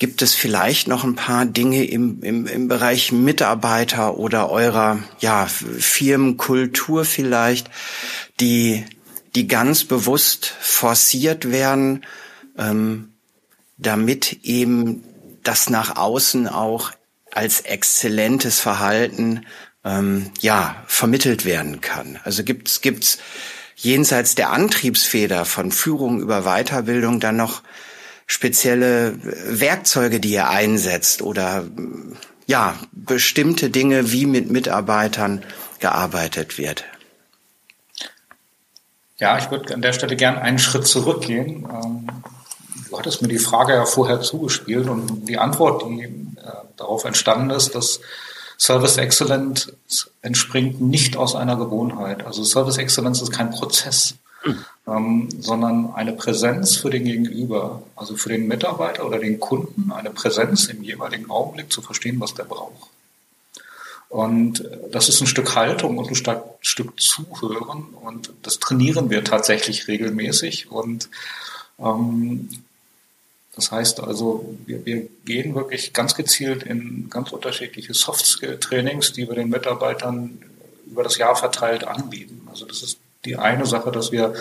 gibt 0.00 0.22
es 0.22 0.34
vielleicht 0.34 0.88
noch 0.88 1.04
ein 1.04 1.14
paar 1.14 1.44
Dinge 1.44 1.84
im, 1.84 2.22
im, 2.22 2.46
im 2.46 2.68
Bereich 2.68 3.12
Mitarbeiter 3.12 4.16
oder 4.16 4.50
eurer 4.50 4.98
ja, 5.20 5.46
Firmenkultur 5.46 7.04
vielleicht, 7.04 7.70
die, 8.40 8.84
die 9.34 9.46
ganz 9.46 9.84
bewusst 9.84 10.46
forciert 10.46 11.50
werden, 11.50 12.04
ähm, 12.56 13.12
damit 13.76 14.40
eben 14.42 15.04
das 15.42 15.68
nach 15.68 15.96
außen 15.96 16.48
auch 16.48 16.92
als 17.30 17.60
exzellentes 17.60 18.58
Verhalten 18.58 19.46
ähm, 19.84 20.30
ja 20.40 20.82
vermittelt 20.86 21.44
werden 21.44 21.82
kann. 21.82 22.18
Also 22.24 22.42
gibt's 22.42 22.80
gibt's 22.80 23.18
jenseits 23.76 24.34
der 24.34 24.50
Antriebsfeder 24.50 25.44
von 25.44 25.72
Führung 25.72 26.20
über 26.20 26.42
Weiterbildung 26.42 27.20
dann 27.20 27.36
noch 27.36 27.62
spezielle 28.30 29.18
Werkzeuge, 29.24 30.20
die 30.20 30.30
ihr 30.30 30.48
einsetzt 30.48 31.20
oder 31.20 31.64
ja, 32.46 32.76
bestimmte 32.92 33.70
Dinge, 33.70 34.12
wie 34.12 34.24
mit 34.24 34.52
Mitarbeitern 34.52 35.42
gearbeitet 35.80 36.56
wird? 36.56 36.84
Ja, 39.16 39.36
ich 39.36 39.50
würde 39.50 39.74
an 39.74 39.82
der 39.82 39.92
Stelle 39.92 40.14
gern 40.14 40.38
einen 40.38 40.60
Schritt 40.60 40.86
zurückgehen. 40.86 41.68
Ähm, 41.68 42.08
du 42.88 42.96
hattest 42.96 43.20
mir 43.20 43.26
die 43.26 43.40
Frage 43.40 43.72
ja 43.72 43.84
vorher 43.84 44.20
zugespielt 44.20 44.88
und 44.88 45.28
die 45.28 45.36
Antwort, 45.36 45.82
die 45.82 46.02
äh, 46.02 46.52
darauf 46.76 47.04
entstanden 47.04 47.50
ist, 47.50 47.74
dass 47.74 47.98
Service 48.56 48.96
Excellence 48.96 49.72
entspringt 50.22 50.80
nicht 50.80 51.16
aus 51.16 51.34
einer 51.34 51.56
Gewohnheit. 51.56 52.24
Also 52.24 52.44
Service 52.44 52.78
Excellence 52.78 53.22
ist 53.22 53.32
kein 53.32 53.50
Prozess 53.50 54.14
ähm, 54.90 55.28
sondern 55.38 55.94
eine 55.94 56.12
Präsenz 56.12 56.76
für 56.76 56.90
den 56.90 57.04
Gegenüber, 57.04 57.82
also 57.94 58.16
für 58.16 58.30
den 58.30 58.48
Mitarbeiter 58.48 59.06
oder 59.06 59.18
den 59.18 59.38
Kunden, 59.38 59.92
eine 59.92 60.10
Präsenz 60.10 60.66
im 60.66 60.82
jeweiligen 60.82 61.30
Augenblick 61.30 61.72
zu 61.72 61.80
verstehen, 61.80 62.18
was 62.18 62.34
der 62.34 62.44
braucht. 62.44 62.90
Und 64.08 64.64
äh, 64.64 64.78
das 64.90 65.08
ist 65.08 65.20
ein 65.20 65.28
Stück 65.28 65.54
Haltung 65.54 65.98
und 65.98 66.08
ein 66.08 66.46
Stück 66.60 67.00
Zuhören 67.00 67.84
und 68.02 68.32
das 68.42 68.58
trainieren 68.58 69.10
wir 69.10 69.22
tatsächlich 69.22 69.86
regelmäßig 69.86 70.70
und 70.70 71.08
ähm, 71.78 72.48
das 73.54 73.72
heißt 73.72 74.00
also, 74.00 74.56
wir, 74.64 74.86
wir 74.86 75.08
gehen 75.24 75.54
wirklich 75.54 75.92
ganz 75.92 76.14
gezielt 76.14 76.62
in 76.62 77.10
ganz 77.10 77.32
unterschiedliche 77.32 77.94
Soft-Skill-Trainings, 77.94 79.12
die 79.12 79.28
wir 79.28 79.34
den 79.34 79.50
Mitarbeitern 79.50 80.40
über 80.86 81.02
das 81.02 81.18
Jahr 81.18 81.36
verteilt 81.36 81.84
anbieten. 81.84 82.48
Also 82.50 82.64
das 82.64 82.82
ist 82.82 82.98
die 83.24 83.36
eine 83.36 83.66
Sache, 83.66 83.90
dass 83.92 84.12
wir 84.12 84.34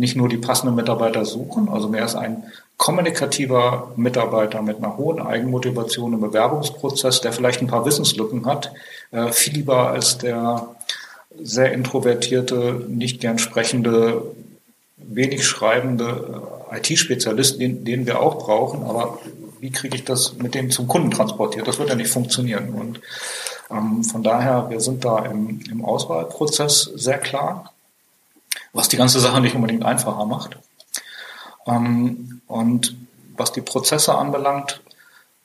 nicht 0.00 0.16
nur 0.16 0.28
die 0.28 0.38
passenden 0.38 0.74
Mitarbeiter 0.74 1.24
suchen, 1.24 1.68
also 1.68 1.88
mehr 1.88 2.04
ist 2.04 2.16
ein 2.16 2.44
kommunikativer 2.76 3.92
Mitarbeiter 3.96 4.62
mit 4.62 4.78
einer 4.78 4.96
hohen 4.96 5.20
Eigenmotivation 5.20 6.14
im 6.14 6.20
Bewerbungsprozess, 6.20 7.20
der 7.20 7.32
vielleicht 7.32 7.60
ein 7.60 7.66
paar 7.66 7.84
Wissenslücken 7.84 8.46
hat, 8.46 8.72
äh, 9.12 9.30
viel 9.32 9.54
lieber 9.54 9.88
als 9.90 10.18
der 10.18 10.68
sehr 11.38 11.72
introvertierte, 11.72 12.84
nicht 12.88 13.20
gern 13.20 13.38
sprechende, 13.38 14.22
wenig 14.96 15.46
schreibende 15.46 16.42
äh, 16.72 16.78
IT-Spezialist, 16.78 17.60
den, 17.60 17.84
den 17.84 18.06
wir 18.06 18.20
auch 18.20 18.38
brauchen, 18.38 18.82
aber 18.84 19.18
wie 19.60 19.70
kriege 19.70 19.96
ich 19.96 20.04
das 20.04 20.38
mit 20.38 20.54
dem 20.54 20.70
zum 20.70 20.88
Kunden 20.88 21.10
transportiert? 21.10 21.68
Das 21.68 21.78
wird 21.78 21.90
ja 21.90 21.94
nicht 21.94 22.10
funktionieren. 22.10 22.70
Und 22.70 23.00
Ähm, 23.70 24.02
von 24.04 24.22
daher, 24.22 24.68
wir 24.68 24.80
sind 24.80 25.04
da 25.04 25.24
im, 25.26 25.60
im 25.70 25.84
Auswahlprozess 25.84 26.90
sehr 26.94 27.18
klar, 27.18 27.72
was 28.72 28.88
die 28.88 28.96
ganze 28.96 29.20
Sache 29.20 29.40
nicht 29.40 29.54
unbedingt 29.54 29.84
einfacher 29.84 30.24
macht. 30.26 30.58
Ähm, 31.66 32.40
und 32.46 32.96
was 33.36 33.52
die 33.52 33.62
Prozesse 33.62 34.14
anbelangt, 34.16 34.80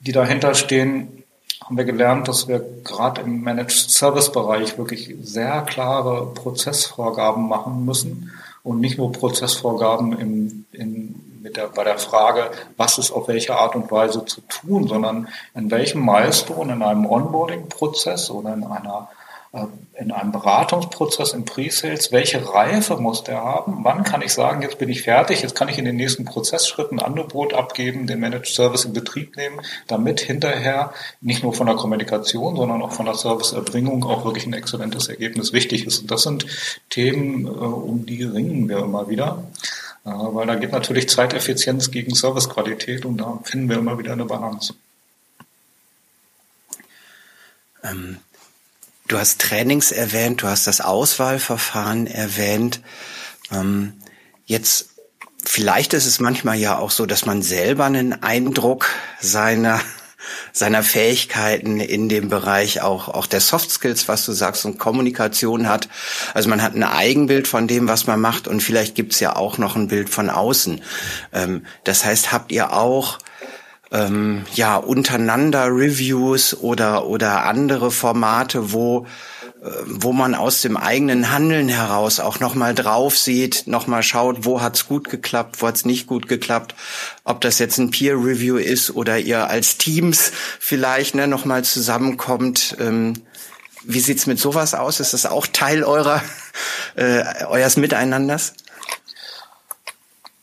die 0.00 0.12
dahinter 0.12 0.54
stehen, 0.54 1.24
haben 1.64 1.76
wir 1.76 1.84
gelernt, 1.84 2.28
dass 2.28 2.46
wir 2.46 2.64
gerade 2.84 3.22
im 3.22 3.42
Managed 3.42 3.90
Service 3.90 4.30
Bereich 4.30 4.78
wirklich 4.78 5.14
sehr 5.22 5.62
klare 5.62 6.26
Prozessvorgaben 6.26 7.48
machen 7.48 7.84
müssen 7.84 8.30
und 8.62 8.80
nicht 8.80 8.98
nur 8.98 9.12
Prozessvorgaben 9.12 10.12
im, 10.18 10.66
in, 10.72 11.40
mit 11.42 11.56
der, 11.56 11.68
bei 11.68 11.84
der 11.84 11.98
Frage, 11.98 12.50
was 12.76 12.98
ist 12.98 13.10
auf 13.10 13.28
welche 13.28 13.56
Art 13.56 13.74
und 13.74 13.90
Weise 13.90 14.24
zu 14.26 14.40
tun, 14.42 14.86
sondern 14.86 15.28
in 15.54 15.70
welchem 15.70 16.04
Milestone 16.04 16.74
in 16.74 16.82
einem 16.82 17.06
Onboarding-Prozess 17.06 18.30
oder 18.30 18.54
in 18.54 18.64
einer 18.64 19.08
in 19.94 20.12
einem 20.12 20.32
Beratungsprozess 20.32 21.32
im 21.32 21.44
Pre-Sales, 21.44 22.12
welche 22.12 22.52
Reife 22.52 22.96
muss 22.96 23.24
der 23.24 23.42
haben? 23.42 23.84
Wann 23.84 24.02
kann 24.02 24.20
ich 24.20 24.32
sagen, 24.32 24.60
jetzt 24.62 24.78
bin 24.78 24.88
ich 24.88 25.02
fertig, 25.02 25.40
jetzt 25.40 25.54
kann 25.54 25.68
ich 25.68 25.78
in 25.78 25.84
den 25.84 25.96
nächsten 25.96 26.24
Prozessschritten 26.24 26.98
ein 26.98 27.06
Angebot 27.06 27.54
abgeben, 27.54 28.06
den 28.06 28.20
Managed 28.20 28.48
Service 28.48 28.84
in 28.84 28.92
Betrieb 28.92 29.36
nehmen, 29.36 29.60
damit 29.86 30.20
hinterher 30.20 30.92
nicht 31.20 31.42
nur 31.42 31.54
von 31.54 31.66
der 31.66 31.76
Kommunikation, 31.76 32.56
sondern 32.56 32.82
auch 32.82 32.92
von 32.92 33.06
der 33.06 33.14
Serviceerbringung 33.14 34.04
auch 34.04 34.24
wirklich 34.24 34.46
ein 34.46 34.52
exzellentes 34.52 35.08
Ergebnis 35.08 35.52
wichtig 35.52 35.86
ist. 35.86 36.00
Und 36.00 36.10
das 36.10 36.22
sind 36.22 36.46
Themen, 36.90 37.46
äh, 37.46 37.48
um 37.48 38.04
die 38.04 38.24
ringen 38.24 38.68
wir 38.68 38.78
immer 38.78 39.08
wieder. 39.08 39.44
Äh, 40.04 40.10
weil 40.10 40.46
da 40.46 40.54
geht 40.56 40.72
natürlich 40.72 41.08
Zeiteffizienz 41.08 41.90
gegen 41.90 42.14
Servicequalität 42.14 43.04
und 43.04 43.18
da 43.18 43.38
finden 43.44 43.68
wir 43.68 43.78
immer 43.78 43.98
wieder 43.98 44.12
eine 44.12 44.26
Balance. 44.26 44.74
Ähm, 47.82 48.18
Du 49.08 49.18
hast 49.18 49.40
Trainings 49.40 49.92
erwähnt, 49.92 50.42
du 50.42 50.48
hast 50.48 50.66
das 50.66 50.80
Auswahlverfahren 50.80 52.08
erwähnt. 52.08 52.80
Ähm, 53.52 53.92
jetzt, 54.46 54.90
vielleicht 55.44 55.94
ist 55.94 56.06
es 56.06 56.18
manchmal 56.18 56.56
ja 56.56 56.76
auch 56.76 56.90
so, 56.90 57.06
dass 57.06 57.24
man 57.24 57.40
selber 57.42 57.84
einen 57.84 58.22
Eindruck 58.22 58.88
seiner 59.20 59.80
seiner 60.52 60.82
Fähigkeiten 60.82 61.78
in 61.78 62.08
dem 62.08 62.28
Bereich 62.28 62.80
auch, 62.80 63.06
auch 63.08 63.26
der 63.26 63.40
Soft 63.40 63.70
Skills, 63.70 64.08
was 64.08 64.24
du 64.26 64.32
sagst, 64.32 64.64
und 64.64 64.76
Kommunikation 64.76 65.68
hat. 65.68 65.88
Also 66.34 66.48
man 66.48 66.62
hat 66.62 66.74
ein 66.74 66.82
Eigenbild 66.82 67.46
von 67.46 67.68
dem, 67.68 67.86
was 67.86 68.08
man 68.08 68.20
macht 68.20 68.48
und 68.48 68.60
vielleicht 68.60 68.96
gibt's 68.96 69.20
ja 69.20 69.36
auch 69.36 69.58
noch 69.58 69.76
ein 69.76 69.86
Bild 69.86 70.10
von 70.10 70.30
außen. 70.30 70.82
Ähm, 71.32 71.64
das 71.84 72.04
heißt, 72.04 72.32
habt 72.32 72.50
ihr 72.50 72.72
auch 72.72 73.18
ähm, 73.92 74.44
ja 74.54 74.76
untereinander 74.76 75.66
Reviews 75.66 76.54
oder 76.54 77.06
oder 77.06 77.44
andere 77.44 77.90
Formate, 77.90 78.72
wo 78.72 79.06
äh, 79.62 79.68
wo 79.86 80.12
man 80.12 80.34
aus 80.34 80.60
dem 80.60 80.76
eigenen 80.76 81.30
Handeln 81.30 81.68
heraus 81.68 82.20
auch 82.20 82.40
noch 82.40 82.54
mal 82.54 82.74
drauf 82.74 83.16
sieht, 83.16 83.66
noch 83.66 83.86
mal 83.86 84.02
schaut, 84.02 84.44
wo 84.44 84.60
hat's 84.60 84.86
gut 84.86 85.08
geklappt, 85.08 85.56
wo 85.60 85.66
hat's 85.66 85.84
nicht 85.84 86.06
gut 86.06 86.28
geklappt, 86.28 86.74
ob 87.24 87.40
das 87.40 87.58
jetzt 87.58 87.78
ein 87.78 87.90
Peer 87.90 88.14
Review 88.14 88.56
ist 88.56 88.90
oder 88.90 89.18
ihr 89.18 89.48
als 89.48 89.78
Teams 89.78 90.32
vielleicht 90.58 91.14
ne, 91.14 91.26
noch 91.26 91.44
mal 91.44 91.64
zusammenkommt. 91.64 92.76
Ähm, 92.80 93.14
wie 93.88 94.00
sieht's 94.00 94.26
mit 94.26 94.40
sowas 94.40 94.74
aus? 94.74 94.98
Ist 94.98 95.12
das 95.14 95.26
auch 95.26 95.46
Teil 95.46 95.84
eurer 95.84 96.20
äh, 96.96 97.22
eures 97.46 97.76
Miteinanders? 97.76 98.54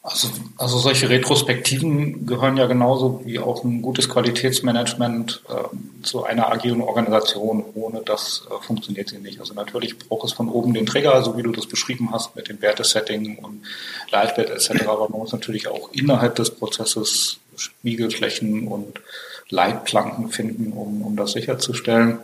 Also, 0.06 0.28
also 0.58 0.80
solche 0.80 1.10
Retrospektiven 1.10 2.26
gehören 2.26 2.58
ja 2.58 2.66
genauso 2.66 3.22
wie 3.24 3.40
auch 3.40 3.64
ein 3.64 3.82
gutes 3.82 4.10
Qualitätsmanagement 4.10 5.42
äh, 5.48 6.04
zu 6.04 6.26
einer 6.26 6.52
agilen 6.52 6.82
Organisation. 6.82 7.64
Ohne 7.74 8.02
das 8.02 8.46
äh, 8.52 8.66
funktioniert 8.66 9.08
sie 9.08 9.20
nicht. 9.20 9.40
Also 9.40 9.54
natürlich 9.54 9.98
braucht 9.98 10.26
es 10.26 10.34
von 10.34 10.50
oben 10.50 10.74
den 10.74 10.86
Trigger, 10.86 11.24
so 11.24 11.38
wie 11.38 11.42
du 11.42 11.54
das 11.54 11.68
beschrieben 11.68 12.10
hast 12.12 12.36
mit 12.36 12.50
dem 12.50 12.62
Wertesetting 12.62 13.38
und 13.38 13.64
Leitwert 14.12 14.50
etc. 14.50 14.86
Aber 14.88 15.08
man 15.08 15.20
muss 15.20 15.32
natürlich 15.32 15.70
auch 15.70 15.90
innerhalb 15.94 16.36
des 16.36 16.52
Prozesses 16.52 17.40
Spiegelflächen 17.56 18.68
und 18.68 19.00
Leitplanken 19.48 20.32
finden, 20.32 20.74
um, 20.74 21.02
um 21.02 21.16
das 21.16 21.32
sicherzustellen. 21.32 22.20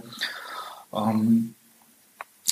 Ähm, 0.93 1.55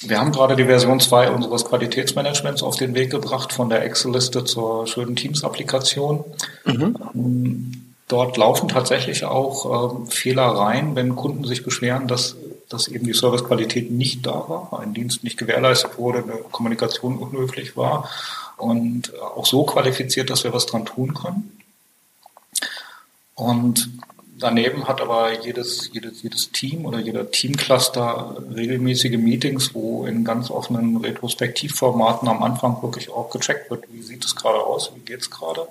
wir 0.03 0.19
haben 0.19 0.31
gerade 0.31 0.55
die 0.55 0.65
Version 0.65 0.99
2 0.99 1.31
unseres 1.31 1.65
Qualitätsmanagements 1.65 2.61
auf 2.61 2.75
den 2.75 2.93
Weg 2.93 3.09
gebracht, 3.09 3.53
von 3.53 3.69
der 3.69 3.83
Excel-Liste 3.83 4.43
zur 4.43 4.85
schönen 4.87 5.15
Teams-Applikation. 5.15 6.23
Mhm. 6.65 6.95
Ähm, 7.15 7.71
dort 8.07 8.37
laufen 8.37 8.69
tatsächlich 8.69 9.25
auch 9.25 10.05
äh, 10.05 10.11
Fehler 10.11 10.43
rein, 10.43 10.95
wenn 10.95 11.15
Kunden 11.15 11.45
sich 11.45 11.63
beschweren, 11.63 12.07
dass, 12.07 12.35
dass 12.69 12.87
eben 12.87 13.05
die 13.05 13.13
Servicequalität 13.13 13.91
nicht 13.91 14.25
da 14.25 14.45
war, 14.47 14.79
ein 14.79 14.93
Dienst 14.93 15.23
nicht 15.23 15.37
gewährleistet 15.37 15.97
wurde, 15.97 16.19
eine 16.19 16.37
Kommunikation 16.51 17.17
unhöflich 17.17 17.75
war 17.75 18.09
und 18.57 19.13
äh, 19.13 19.19
auch 19.19 19.45
so 19.45 19.63
qualifiziert, 19.63 20.29
dass 20.29 20.43
wir 20.43 20.53
was 20.53 20.67
dran 20.67 20.85
tun 20.85 21.13
können. 21.13 21.59
Und 23.33 23.89
Daneben 24.39 24.87
hat 24.87 25.01
aber 25.01 25.43
jedes, 25.43 25.89
jedes, 25.91 26.21
jedes 26.21 26.51
Team 26.51 26.85
oder 26.85 26.99
jeder 26.99 27.31
Teamcluster 27.31 28.43
regelmäßige 28.55 29.17
Meetings, 29.17 29.73
wo 29.73 30.05
in 30.05 30.23
ganz 30.23 30.51
offenen 30.51 30.97
Retrospektivformaten 30.97 32.27
am 32.27 32.43
Anfang 32.43 32.81
wirklich 32.83 33.09
auch 33.09 33.31
gecheckt 33.31 33.71
wird, 33.71 33.85
wie 33.91 34.03
sieht 34.03 34.23
es 34.23 34.35
gerade 34.35 34.59
aus, 34.59 34.91
wie 34.95 34.99
geht 34.99 35.21
es 35.21 35.31
gerade. 35.31 35.67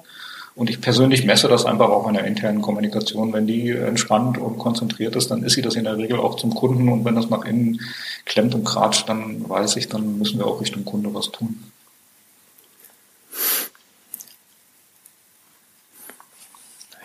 Und 0.57 0.71
ich 0.71 0.81
persönlich 0.81 1.25
messe 1.25 1.49
das 1.49 1.65
einfach 1.65 1.91
auch 1.91 2.09
in 2.09 2.15
der 2.15 2.25
internen 2.25 2.63
Kommunikation. 2.63 3.33
Wenn 3.33 3.47
die 3.47 3.71
entspannt 3.71 4.39
und 4.39 4.59
konzentriert 4.59 5.15
ist, 5.15 5.31
dann 5.31 5.45
ist 5.45 5.53
sie 5.53 5.63
das 5.63 5.77
in 5.77 5.85
der 5.85 5.99
Regel 5.99 6.19
auch 6.19 6.37
zum 6.37 6.55
Kunden. 6.55 6.89
Und 6.89 7.05
wenn 7.05 7.15
das 7.15 7.29
nach 7.29 7.45
innen 7.45 7.81
klemmt 8.25 8.55
und 8.55 8.65
kratscht, 8.65 9.09
dann 9.09 9.49
weiß 9.49 9.77
ich, 9.77 9.89
dann 9.89 10.19
müssen 10.19 10.39
wir 10.39 10.47
auch 10.47 10.61
Richtung 10.61 10.85
Kunde 10.85 11.13
was 11.15 11.31
tun. 11.31 11.71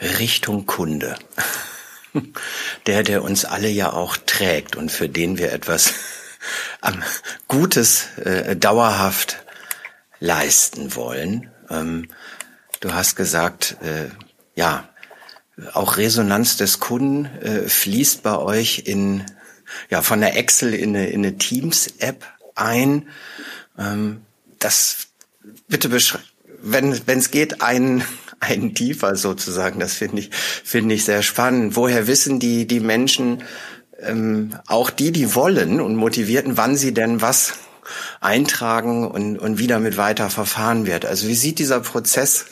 Richtung 0.01 0.65
Kunde. 0.65 1.15
Der, 2.88 3.03
der 3.03 3.24
uns 3.24 3.46
alle 3.46 3.70
ja 3.70 3.93
auch 3.93 4.17
trägt 4.17 4.75
und 4.75 4.91
für 4.91 5.08
den 5.08 5.38
wir 5.38 5.53
etwas 5.53 5.93
Gutes 7.48 8.17
äh, 8.17 8.58
dauerhaft 8.58 9.38
leisten 10.20 10.93
wollen. 10.96 11.50
Ähm, 11.70 12.10
du 12.81 12.93
hast 12.93 13.15
gesagt, 13.15 13.77
äh, 13.81 14.10
ja, 14.55 14.89
auch 15.74 15.98
Resonanz 15.98 16.58
des 16.58 16.79
Kunden 16.81 17.25
äh, 17.41 17.70
fließt 17.70 18.24
bei 18.24 18.38
euch 18.38 18.84
in 18.86 19.25
ja 19.89 20.01
von 20.01 20.20
der 20.20 20.36
Excel 20.38 20.74
in 20.74 20.96
eine, 20.96 21.08
in 21.08 21.25
eine 21.25 21.38
Teams-App 21.38 22.25
ein. 22.55 23.08
Ähm, 23.77 24.22
das 24.60 25.08
bitte 25.67 25.91
wenn 26.62 27.08
wenn 27.08 27.20
es 27.20 27.31
geht, 27.31 27.62
ein 27.62 28.03
einen 28.42 28.74
tiefer 28.74 29.16
sozusagen. 29.16 29.80
Das 29.80 29.94
finde 29.94 30.20
ich, 30.20 30.32
finde 30.34 30.96
ich 30.96 31.06
sehr 31.06 31.22
spannend. 31.22 31.76
Woher 31.76 32.08
wissen 32.08 32.40
die, 32.40 32.68
die 32.68 32.82
Menschen, 32.82 33.44
ähm, 34.02 34.56
auch 34.68 34.90
die, 34.90 35.12
die 35.12 35.36
wollen 35.36 35.80
und 35.80 35.96
motivierten, 35.96 36.58
wann 36.58 36.76
sie 36.76 36.94
denn 36.94 37.22
was 37.22 37.54
eintragen 38.20 39.08
und, 39.08 39.38
und 39.38 39.60
wie 39.60 39.68
damit 39.68 39.98
weiter 39.98 40.30
verfahren 40.30 40.86
wird. 40.86 41.06
Also 41.06 41.28
wie 41.28 41.36
sieht 41.36 41.60
dieser 41.60 41.80
Prozess, 41.80 42.46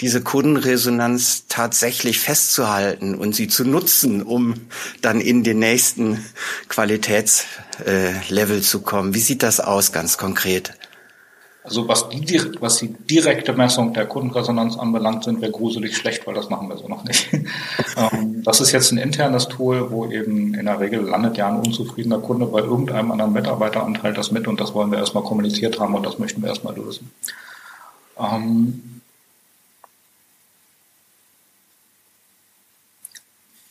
diese 0.00 0.22
Kundenresonanz 0.22 1.44
tatsächlich 1.48 2.20
festzuhalten 2.20 3.14
und 3.14 3.34
sie 3.34 3.48
zu 3.48 3.64
nutzen, 3.64 4.22
um 4.22 4.54
dann 5.02 5.20
in 5.20 5.44
den 5.44 5.58
nächsten 5.58 6.24
Qualitätslevel 6.68 8.58
äh, 8.58 8.62
zu 8.62 8.80
kommen? 8.80 9.14
Wie 9.14 9.20
sieht 9.20 9.42
das 9.42 9.60
aus 9.60 9.92
ganz 9.92 10.16
konkret? 10.16 10.77
Also 11.68 11.86
was 11.86 12.08
die, 12.08 12.40
was 12.60 12.78
die 12.78 12.88
direkte 12.88 13.52
Messung 13.52 13.92
der 13.92 14.06
Kundenresonanz 14.06 14.78
anbelangt, 14.78 15.24
sind 15.24 15.42
wir 15.42 15.50
gruselig 15.50 15.98
schlecht, 15.98 16.26
weil 16.26 16.32
das 16.32 16.48
machen 16.48 16.66
wir 16.70 16.78
so 16.78 16.88
noch 16.88 17.04
nicht. 17.04 17.28
Ähm, 17.96 18.42
das 18.44 18.60
ist 18.60 18.70
jetzt 18.70 18.92
ein 18.92 18.98
internes 18.98 19.48
Tool, 19.48 19.90
wo 19.90 20.06
eben 20.06 20.54
in 20.54 20.66
der 20.66 20.78
Regel 20.78 21.00
landet 21.00 21.36
ja 21.36 21.48
ein 21.48 21.56
unzufriedener 21.56 22.18
Kunde 22.20 22.46
bei 22.46 22.60
irgendeinem 22.60 23.10
anderen 23.10 23.32
Mitarbeiteranteil 23.32 24.12
das 24.12 24.30
mit 24.30 24.46
und 24.46 24.60
das 24.60 24.72
wollen 24.72 24.92
wir 24.92 24.98
erstmal 24.98 25.24
kommuniziert 25.24 25.80
haben 25.80 25.94
und 25.94 26.06
das 26.06 26.18
möchten 26.18 26.40
wir 26.42 26.48
erstmal 26.48 26.76
lösen. 26.76 27.10
Ähm, 28.18 29.00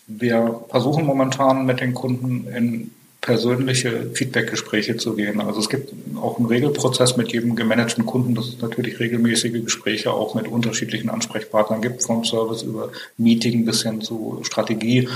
wir 0.08 0.62
versuchen 0.70 1.06
momentan 1.06 1.66
mit 1.66 1.80
den 1.80 1.94
Kunden 1.94 2.48
in 2.48 2.92
persönliche 3.22 4.12
Feedbackgespräche 4.14 4.98
zu 4.98 5.16
gehen. 5.16 5.42
Also 5.42 5.60
es 5.60 5.70
gibt 5.70 5.92
auch 6.22 6.38
einen 6.38 6.48
Regelprozess 6.48 7.18
mit 7.18 7.32
jedem 7.34 7.56
gemanagten 7.56 8.06
Kunden, 8.06 8.36
dass 8.36 8.48
es 8.48 8.62
natürlich 8.62 9.00
regelmäßige 9.00 9.64
Gespräche 9.64 10.12
auch 10.14 10.36
mit 10.36 10.48
unterschiedlichen 10.48 11.10
Ansprechpartnern 11.10 11.82
gibt, 11.82 12.04
vom 12.04 12.24
Service 12.24 12.62
über 12.62 12.90
Meeting 13.18 13.66
bis 13.66 13.84
hin 13.84 14.02
zu 14.02 14.40
Strategie 14.44 15.10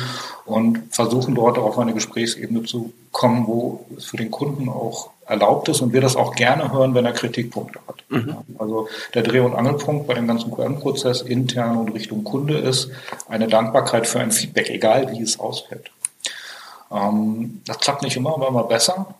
und 0.46 0.79
versuchen 0.89 1.36
dort 1.36 1.58
auf 1.58 1.77
eine 1.77 1.93
Gesprächsebene 1.93 2.63
zu 2.63 2.91
kommen, 3.12 3.46
wo 3.48 3.86
es 3.98 4.05
für 4.05 4.17
den 4.17 4.31
Kunden 4.31 4.67
auch 4.67 5.12
erlaubt 5.25 5.70
ist 5.70 5.81
und 5.81 5.93
wir 5.93 6.01
das 6.01 6.15
auch 6.15 6.36
gerne 6.36 6.74
hören, 6.74 6.93
wenn 6.93 7.05
er 7.05 7.13
Kritikpunkte 7.13 7.79
hat. 7.88 8.03
Mhm. 8.10 8.36
Also 8.58 8.89
der 9.13 9.24
Dreh- 9.24 9.39
und 9.39 9.55
Angelpunkt 9.55 10.08
bei 10.08 10.15
dem 10.15 10.27
ganzen 10.27 10.51
QM-Prozess 10.51 11.22
intern 11.22 11.77
und 11.77 11.89
Richtung 11.89 12.24
Kunde 12.24 12.58
ist 12.58 12.89
eine 13.29 13.48
Dankbarkeit 13.48 14.08
für 14.08 14.20
ein 14.20 14.31
Feedback, 14.31 14.70
egal 14.70 15.12
wie 15.12 15.22
es 15.22 15.39
ausfällt. 15.39 15.91
Ähm, 16.91 17.62
das 17.65 17.79
klappt 17.79 18.03
nicht 18.03 18.17
immer, 18.17 18.33
aber 18.33 18.48
immer 18.48 18.63
besser. 18.63 19.15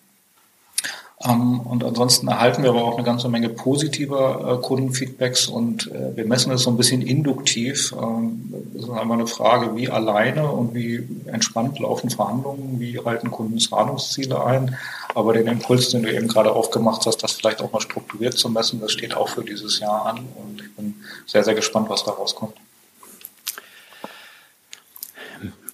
Ähm, 1.24 1.60
und 1.62 1.84
ansonsten 1.84 2.28
erhalten 2.28 2.63
wir 2.63 2.72
aber 2.72 2.84
auch 2.84 2.96
eine 2.96 3.06
ganze 3.06 3.30
Menge 3.30 3.50
positiver 3.50 4.58
äh, 4.60 4.62
Kundenfeedbacks 4.62 5.48
und 5.48 5.92
äh, 5.92 6.16
wir 6.16 6.25
messen 6.25 6.51
es 6.51 6.63
so 6.63 6.72
ein 6.72 6.78
bisschen 6.78 7.01
induktiv. 7.01 7.94
Ähm, 8.01 8.54
es 8.75 8.84
ist 8.84 8.90
einmal 8.90 9.20
eine 9.20 9.28
Frage, 9.28 9.75
wie 9.75 9.90
alleine 9.90 10.50
und 10.50 10.74
wie 10.74 11.08
entspannt 11.28 11.80
laufen 11.80 12.10
Verhandlungen, 12.10 12.80
wie 12.80 13.00
halten 13.00 13.30
Kunden 13.30 13.60
Zahlungsziele 13.60 14.44
ein. 14.44 14.78
Aber 15.13 15.34
den 15.34 15.48
Impuls, 15.48 15.90
den 15.90 16.04
du 16.04 16.12
eben 16.12 16.28
gerade 16.28 16.54
aufgemacht 16.54 17.06
hast, 17.06 17.18
das 17.18 17.34
vielleicht 17.34 17.62
auch 17.62 17.72
mal 17.72 17.82
strukturiert 17.82 18.38
zu 18.38 18.50
messen, 18.50 18.80
das 18.80 18.92
steht 18.92 19.16
auch 19.16 19.30
für 19.30 19.44
dieses 19.44 19.80
Jahr 19.80 20.06
an 20.06 20.20
und 20.36 20.62
ich 20.62 20.75
bin 20.75 20.96
sehr, 21.28 21.44
sehr 21.44 21.54
gespannt, 21.54 21.90
was 21.90 22.04
da 22.04 22.12
rauskommt. 22.12 22.56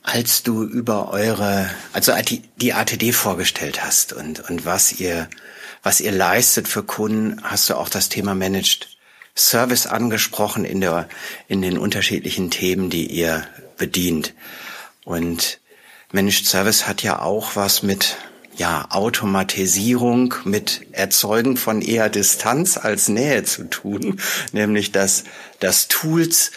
Als 0.08 0.42
du 0.42 0.64
über 0.64 1.12
eure, 1.12 1.70
also 1.92 2.14
die 2.62 2.74
ATD 2.74 3.12
vorgestellt 3.12 3.84
hast 3.84 4.14
und, 4.14 4.40
und 4.50 4.66
was 4.66 4.94
ihr, 4.94 5.28
was 5.84 6.00
ihr 6.00 6.14
leistet 6.14 6.70
für 6.70 6.84
Kunden, 6.84 7.42
hast 7.44 7.70
du 7.70 7.76
auch 7.76 7.90
das 7.90 8.08
Thema 8.08 8.34
Managed 8.34 8.88
Service 9.36 9.86
angesprochen 9.86 10.64
in 10.64 10.80
der, 10.80 11.10
in 11.50 11.62
den 11.62 11.78
unterschiedlichen 11.78 12.50
Themen, 12.52 12.90
die 12.90 13.06
ihr 13.06 13.46
bedient. 13.78 14.34
Und 15.04 15.60
Managed 16.14 16.46
Service 16.46 16.88
hat 16.88 17.04
ja 17.04 17.22
auch 17.22 17.58
was 17.58 17.84
mit, 17.84 18.16
ja, 18.56 18.88
Automatisierung, 18.90 20.36
mit 20.46 20.86
Erzeugen 20.94 21.58
von 21.58 21.82
eher 21.82 22.08
Distanz 22.08 22.78
als 22.78 23.10
Nähe 23.10 23.44
zu 23.44 23.66
tun, 23.66 24.22
nämlich 24.54 24.94
dass, 24.94 25.26
dass 25.60 25.90
Tools 25.90 26.52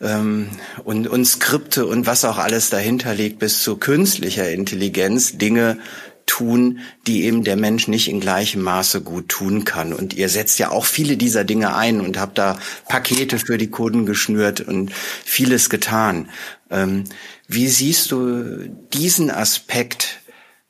ähm, 0.00 0.48
und, 0.84 1.06
und 1.08 1.24
Skripte 1.24 1.86
und 1.86 2.06
was 2.06 2.24
auch 2.24 2.38
alles 2.38 2.70
dahinter 2.70 3.14
liegt, 3.14 3.38
bis 3.38 3.62
zu 3.62 3.76
künstlicher 3.76 4.50
Intelligenz 4.50 5.38
Dinge 5.38 5.78
tun, 6.26 6.80
die 7.06 7.24
eben 7.24 7.44
der 7.44 7.56
Mensch 7.56 7.88
nicht 7.88 8.08
in 8.08 8.20
gleichem 8.20 8.62
Maße 8.62 9.02
gut 9.02 9.28
tun 9.28 9.64
kann. 9.64 9.92
Und 9.92 10.14
ihr 10.14 10.28
setzt 10.28 10.58
ja 10.58 10.70
auch 10.70 10.84
viele 10.84 11.16
dieser 11.16 11.44
Dinge 11.44 11.74
ein 11.74 12.00
und 12.00 12.18
habt 12.18 12.38
da 12.38 12.58
Pakete 12.88 13.38
für 13.38 13.58
die 13.58 13.70
Kunden 13.70 14.06
geschnürt 14.06 14.60
und 14.60 14.92
vieles 14.94 15.68
getan. 15.68 16.28
Ähm, 16.70 17.04
wie 17.48 17.68
siehst 17.68 18.12
du 18.12 18.68
diesen 18.92 19.30
Aspekt, 19.30 20.20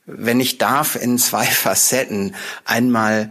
wenn 0.06 0.40
ich 0.40 0.58
darf, 0.58 0.96
in 0.96 1.18
zwei 1.18 1.44
Facetten 1.64 2.34
einmal 2.64 3.30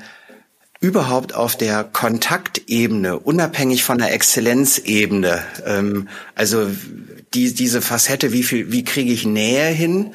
überhaupt 0.82 1.34
auf 1.36 1.56
der 1.56 1.84
Kontaktebene, 1.84 3.18
unabhängig 3.20 3.84
von 3.84 4.00
der 4.00 4.14
Exzellenzebene, 4.14 5.44
ähm, 5.66 6.10
also 6.36 6.70
die, 7.34 7.54
diese 7.54 7.82
Facette, 7.82 8.34
wie 8.34 8.44
viel, 8.44 8.72
wie 8.72 8.84
kriege 8.84 9.14
ich 9.14 9.26
Nähe 9.26 9.68
hin? 9.68 10.12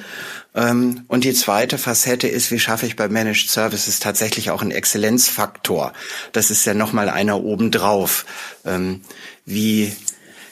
Ähm, 0.55 1.05
und 1.07 1.23
die 1.23 1.35
zweite 1.35 1.79
Facette 1.79 2.27
ist, 2.27 2.51
wie 2.51 2.59
schaffe 2.59 2.85
ich 2.85 2.97
bei 2.97 3.09
Managed 3.09 3.49
Services 3.49 4.01
tatsächlich 4.01 4.51
auch 4.51 4.61
einen 4.61 4.73
Exzellenzfaktor? 4.73 5.93
Das 6.33 6.51
ist 6.51 6.67
ja 6.67 6.75
nochmal 6.75 7.09
einer 7.09 7.43
obendrauf. 7.43 8.27
Ähm, 8.65 9.03
wie, 9.45 9.95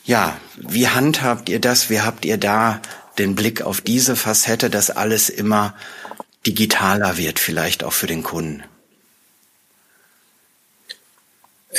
ja, 0.04 0.36
wie 0.56 0.88
handhabt 0.88 1.48
ihr 1.48 1.60
das? 1.60 1.90
Wie 1.90 2.02
habt 2.02 2.24
ihr 2.24 2.38
da 2.38 2.80
den 3.18 3.34
Blick 3.34 3.62
auf 3.62 3.80
diese 3.80 4.14
Facette, 4.14 4.70
dass 4.70 4.90
alles 4.90 5.28
immer 5.28 5.74
digitaler 6.46 7.16
wird, 7.16 7.40
vielleicht 7.40 7.82
auch 7.82 7.92
für 7.92 8.06
den 8.06 8.22
Kunden? 8.22 8.62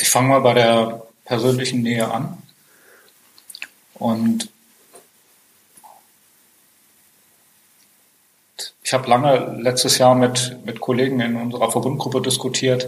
Ich 0.01 0.09
fange 0.09 0.29
mal 0.29 0.41
bei 0.41 0.53
der 0.53 1.03
persönlichen 1.23 1.81
Nähe 1.81 2.11
an. 2.11 2.37
Und 3.95 4.49
ich 8.83 8.93
habe 8.93 9.09
lange 9.09 9.57
letztes 9.61 9.97
Jahr 9.97 10.15
mit, 10.15 10.57
mit 10.65 10.79
Kollegen 10.79 11.19
in 11.21 11.35
unserer 11.37 11.71
Verbundgruppe 11.71 12.21
diskutiert, 12.21 12.87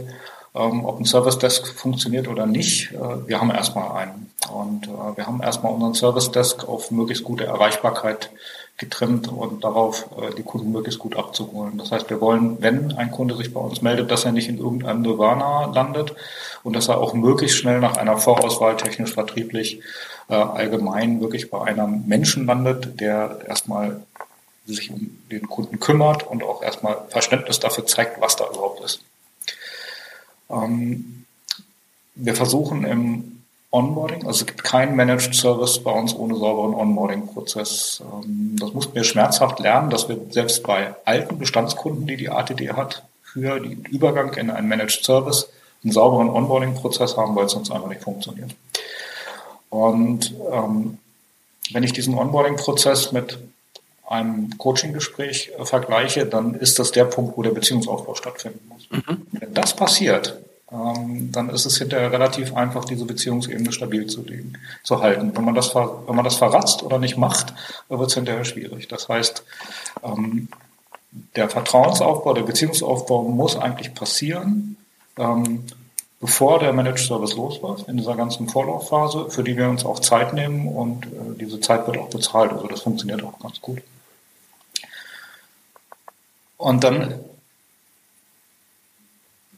ähm, 0.53 0.85
ob 0.85 0.99
ein 0.99 1.05
Service 1.05 1.37
Desk 1.37 1.65
funktioniert 1.67 2.27
oder 2.27 2.45
nicht. 2.45 2.91
Äh, 2.91 3.27
wir 3.27 3.39
haben 3.39 3.51
erstmal 3.51 3.97
einen. 3.97 4.31
Und 4.51 4.87
äh, 4.87 5.17
wir 5.17 5.25
haben 5.25 5.41
erstmal 5.41 5.73
unseren 5.73 5.93
Service 5.93 6.31
Desk 6.31 6.67
auf 6.67 6.91
möglichst 6.91 7.23
gute 7.23 7.45
Erreichbarkeit 7.45 8.29
getrimmt 8.77 9.27
und 9.27 9.63
darauf 9.63 10.07
äh, 10.21 10.35
die 10.35 10.43
Kunden 10.43 10.71
möglichst 10.71 10.99
gut 10.99 11.15
abzuholen. 11.15 11.77
Das 11.77 11.91
heißt, 11.91 12.09
wir 12.11 12.21
wollen, 12.21 12.61
wenn 12.61 12.93
ein 12.93 13.11
Kunde 13.11 13.35
sich 13.35 13.51
bei 13.53 13.59
uns 13.59 13.81
meldet, 13.81 14.11
dass 14.11 14.23
er 14.23 14.31
nicht 14.31 14.47
in 14.47 14.59
irgendeinem 14.59 15.01
Nirvana 15.01 15.65
landet 15.73 16.15
und 16.63 16.75
dass 16.75 16.87
er 16.87 16.99
auch 16.99 17.13
möglichst 17.13 17.57
schnell 17.57 17.79
nach 17.79 17.97
einer 17.97 18.17
Vorauswahl 18.17 18.77
technisch 18.77 19.13
vertrieblich 19.13 19.81
äh, 20.29 20.35
allgemein 20.35 21.21
wirklich 21.21 21.49
bei 21.49 21.61
einem 21.61 22.05
Menschen 22.05 22.45
landet, 22.45 22.99
der 22.99 23.39
erstmal 23.47 24.01
sich 24.67 24.91
um 24.91 25.17
den 25.31 25.47
Kunden 25.47 25.79
kümmert 25.79 26.23
und 26.23 26.43
auch 26.43 26.61
erstmal 26.61 26.97
Verständnis 27.09 27.59
dafür 27.59 27.85
zeigt, 27.87 28.21
was 28.21 28.35
da 28.35 28.45
überhaupt 28.47 28.83
ist. 28.83 29.01
Ähm, 30.51 31.25
wir 32.13 32.35
versuchen 32.35 32.83
im 32.83 33.36
Onboarding. 33.77 34.25
Also 34.25 34.41
es 34.41 34.45
gibt 34.47 34.63
keinen 34.63 34.95
Managed 34.95 35.35
Service 35.35 35.79
bei 35.79 35.91
uns 35.91 36.15
ohne 36.15 36.35
sauberen 36.35 36.73
Onboarding-Prozess. 36.73 38.01
Ähm, 38.01 38.55
das 38.59 38.73
mussten 38.73 38.95
wir 38.95 39.03
schmerzhaft 39.03 39.59
lernen, 39.59 39.89
dass 39.89 40.09
wir 40.09 40.17
selbst 40.31 40.63
bei 40.63 40.95
alten 41.05 41.37
Bestandskunden, 41.37 42.07
die 42.07 42.17
die 42.17 42.29
ATD 42.29 42.71
hat, 42.73 43.03
für 43.23 43.59
den 43.59 43.83
Übergang 43.85 44.33
in 44.33 44.49
einen 44.49 44.67
Managed 44.67 45.03
Service 45.03 45.47
einen 45.83 45.93
sauberen 45.93 46.29
Onboarding-Prozess 46.29 47.17
haben, 47.17 47.35
weil 47.35 47.45
es 47.45 47.51
sonst 47.51 47.71
einfach 47.71 47.87
nicht 47.87 48.01
funktioniert. 48.01 48.55
Und 49.69 50.33
ähm, 50.51 50.97
wenn 51.71 51.83
ich 51.83 51.93
diesen 51.93 52.15
Onboarding-Prozess 52.15 53.11
mit 53.11 53.37
einem 54.07 54.57
Coaching-Gespräch 54.57 55.51
vergleiche, 55.63 56.25
dann 56.25 56.55
ist 56.55 56.79
das 56.79 56.91
der 56.91 57.05
Punkt, 57.05 57.37
wo 57.37 57.43
der 57.43 57.51
Beziehungsaufbau 57.51 58.15
stattfinden 58.15 58.61
muss. 58.69 58.87
Mhm. 58.89 59.27
Wenn 59.33 59.53
das 59.53 59.75
passiert, 59.75 60.39
ähm, 60.71 61.31
dann 61.31 61.49
ist 61.49 61.65
es 61.65 61.77
hinterher 61.77 62.11
relativ 62.11 62.55
einfach, 62.55 62.85
diese 62.85 63.05
Beziehungsebene 63.05 63.71
stabil 63.71 64.07
zu, 64.07 64.23
legen, 64.23 64.53
zu 64.83 65.01
halten. 65.01 65.35
Wenn 65.35 65.45
man 65.45 65.55
das, 65.55 65.73
wenn 65.73 66.15
man 66.15 66.25
das 66.25 66.35
verratzt 66.35 66.83
oder 66.83 66.99
nicht 66.99 67.17
macht, 67.17 67.53
wird 67.89 68.09
es 68.09 68.15
hinterher 68.15 68.43
schwierig. 68.43 68.87
Das 68.87 69.07
heißt, 69.07 69.43
ähm, 70.03 70.49
der 71.35 71.49
Vertrauensaufbau, 71.49 72.33
der 72.33 72.43
Beziehungsaufbau 72.43 73.23
muss 73.23 73.55
eigentlich 73.55 73.93
passieren, 73.93 74.75
ähm, 75.17 75.63
bevor 76.19 76.59
der 76.59 76.73
Managed 76.73 76.99
Service 76.99 77.35
losläuft, 77.35 77.87
in 77.87 77.97
dieser 77.97 78.15
ganzen 78.15 78.49
Vorlaufphase, 78.49 79.29
für 79.29 79.43
die 79.43 79.55
wir 79.55 79.69
uns 79.69 79.85
auch 79.85 79.99
Zeit 79.99 80.33
nehmen 80.33 80.67
und 80.67 81.05
äh, 81.05 81.37
diese 81.39 81.59
Zeit 81.61 81.87
wird 81.87 81.97
auch 81.97 82.09
bezahlt. 82.09 82.51
Also 82.51 82.67
das 82.67 82.81
funktioniert 82.81 83.23
auch 83.23 83.39
ganz 83.39 83.61
gut. 83.61 83.81
Und 86.57 86.83
dann 86.83 87.19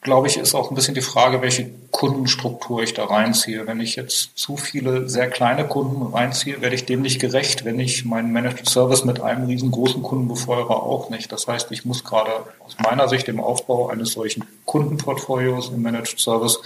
glaube 0.01 0.27
ich, 0.27 0.37
ist 0.37 0.55
auch 0.55 0.71
ein 0.71 0.75
bisschen 0.75 0.95
die 0.95 1.01
Frage, 1.01 1.41
welche 1.41 1.69
Kundenstruktur 1.91 2.81
ich 2.81 2.93
da 2.93 3.05
reinziehe. 3.05 3.67
Wenn 3.67 3.81
ich 3.81 3.95
jetzt 3.95 4.37
zu 4.37 4.55
viele 4.55 5.09
sehr 5.09 5.29
kleine 5.29 5.67
Kunden 5.67 6.13
reinziehe, 6.13 6.61
werde 6.61 6.75
ich 6.75 6.85
dem 6.85 7.01
nicht 7.01 7.19
gerecht. 7.19 7.65
Wenn 7.65 7.79
ich 7.79 8.05
meinen 8.05 8.31
Managed 8.31 8.69
Service 8.69 9.03
mit 9.03 9.19
einem 9.19 9.47
riesengroßen 9.47 10.01
Kunden 10.01 10.27
befeuere, 10.27 10.83
auch 10.83 11.09
nicht. 11.09 11.31
Das 11.31 11.47
heißt, 11.47 11.71
ich 11.71 11.85
muss 11.85 12.03
gerade 12.03 12.31
aus 12.65 12.77
meiner 12.81 13.09
Sicht 13.09 13.27
im 13.27 13.41
Aufbau 13.41 13.89
eines 13.89 14.13
solchen 14.13 14.45
Kundenportfolios 14.65 15.69
im 15.69 15.81
Managed 15.81 16.19
Service 16.19 16.59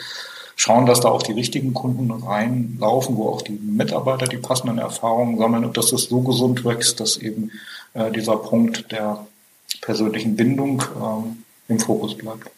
schauen, 0.56 0.86
dass 0.86 1.00
da 1.00 1.10
auch 1.10 1.24
die 1.24 1.32
richtigen 1.32 1.74
Kunden 1.74 2.12
reinlaufen, 2.12 3.18
wo 3.18 3.30
auch 3.30 3.42
die 3.42 3.54
Mitarbeiter 3.54 4.28
die 4.28 4.38
passenden 4.38 4.78
Erfahrungen 4.78 5.40
sammeln 5.40 5.66
und 5.66 5.78
dass 5.78 5.92
es 5.92 6.04
so 6.04 6.22
gesund 6.22 6.64
wächst, 6.64 7.00
dass 7.00 7.18
eben 7.18 7.52
äh, 7.96 8.12
dieser 8.12 8.38
Punkt 8.38 8.92
der 8.92 9.26
persönlichen 9.82 10.36
Bindung 10.36 10.84
ähm, 10.96 11.44
im 11.68 11.80
Fokus 11.80 12.16
bleibt. 12.16 12.52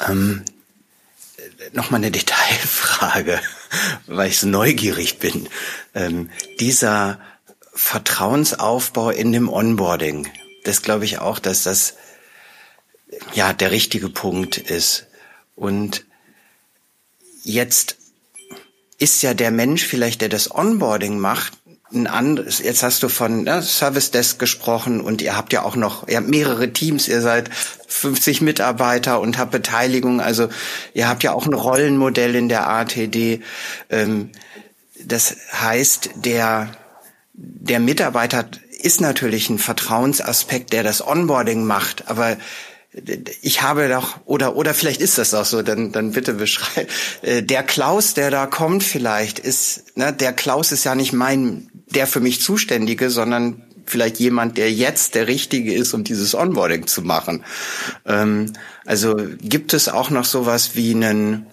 Ähm, 0.00 0.44
Nochmal 1.72 2.00
eine 2.00 2.10
Detailfrage, 2.12 3.40
weil 4.06 4.28
ich 4.28 4.38
so 4.38 4.46
neugierig 4.46 5.18
bin. 5.18 5.48
Ähm, 5.94 6.30
dieser 6.60 7.20
Vertrauensaufbau 7.74 9.10
in 9.10 9.32
dem 9.32 9.48
Onboarding, 9.48 10.28
das 10.64 10.82
glaube 10.82 11.04
ich 11.04 11.18
auch, 11.18 11.38
dass 11.38 11.62
das 11.62 11.94
ja 13.34 13.52
der 13.52 13.70
richtige 13.70 14.08
Punkt 14.08 14.56
ist. 14.56 15.06
Und 15.54 16.04
jetzt 17.42 17.96
ist 18.98 19.22
ja 19.22 19.34
der 19.34 19.50
Mensch 19.50 19.84
vielleicht, 19.84 20.22
der 20.22 20.28
das 20.28 20.50
Onboarding 20.50 21.18
macht, 21.18 21.52
ein 21.92 22.06
anderes, 22.06 22.58
jetzt 22.58 22.82
hast 22.82 23.02
du 23.02 23.08
von 23.08 23.44
ne, 23.44 23.62
Service 23.62 24.10
Desk 24.10 24.38
gesprochen 24.38 25.00
und 25.00 25.22
ihr 25.22 25.36
habt 25.36 25.52
ja 25.52 25.62
auch 25.62 25.76
noch, 25.76 26.08
ihr 26.08 26.16
habt 26.16 26.28
mehrere 26.28 26.72
Teams, 26.72 27.06
ihr 27.06 27.20
seid 27.20 27.48
50 27.86 28.40
Mitarbeiter 28.40 29.20
und 29.20 29.38
habt 29.38 29.52
Beteiligung, 29.52 30.20
also 30.20 30.48
ihr 30.94 31.08
habt 31.08 31.22
ja 31.22 31.32
auch 31.32 31.46
ein 31.46 31.54
Rollenmodell 31.54 32.34
in 32.34 32.48
der 32.48 32.68
ATD. 32.68 33.40
Ähm, 33.88 34.30
das 35.04 35.36
heißt, 35.52 36.10
der, 36.16 36.72
der 37.34 37.78
Mitarbeiter 37.78 38.48
ist 38.80 39.00
natürlich 39.00 39.48
ein 39.48 39.58
Vertrauensaspekt, 39.58 40.72
der 40.72 40.82
das 40.82 41.06
Onboarding 41.06 41.64
macht, 41.64 42.08
aber 42.08 42.36
ich 43.42 43.62
habe 43.62 43.88
doch, 43.88 44.20
oder, 44.24 44.56
oder 44.56 44.72
vielleicht 44.72 45.02
ist 45.02 45.18
das 45.18 45.34
auch 45.34 45.44
so, 45.44 45.62
dann, 45.62 45.92
dann 45.92 46.12
bitte 46.12 46.32
beschreib. 46.34 46.88
Äh, 47.22 47.42
der 47.42 47.62
Klaus, 47.62 48.14
der 48.14 48.30
da 48.30 48.46
kommt 48.46 48.82
vielleicht, 48.82 49.38
ist, 49.38 49.96
ne, 49.96 50.12
der 50.12 50.32
Klaus 50.32 50.72
ist 50.72 50.84
ja 50.84 50.94
nicht 50.94 51.12
mein 51.12 51.70
der 51.96 52.06
für 52.06 52.20
mich 52.20 52.40
Zuständige, 52.40 53.10
sondern 53.10 53.64
vielleicht 53.86 54.18
jemand, 54.18 54.58
der 54.58 54.72
jetzt 54.72 55.14
der 55.14 55.26
Richtige 55.26 55.74
ist, 55.74 55.94
um 55.94 56.04
dieses 56.04 56.34
Onboarding 56.34 56.86
zu 56.86 57.02
machen. 57.02 57.44
Ähm, 58.04 58.52
also 58.84 59.16
gibt 59.40 59.72
es 59.74 59.88
auch 59.88 60.10
noch 60.10 60.24
sowas 60.24 60.72
wie 60.74 60.94
einen 60.94 61.46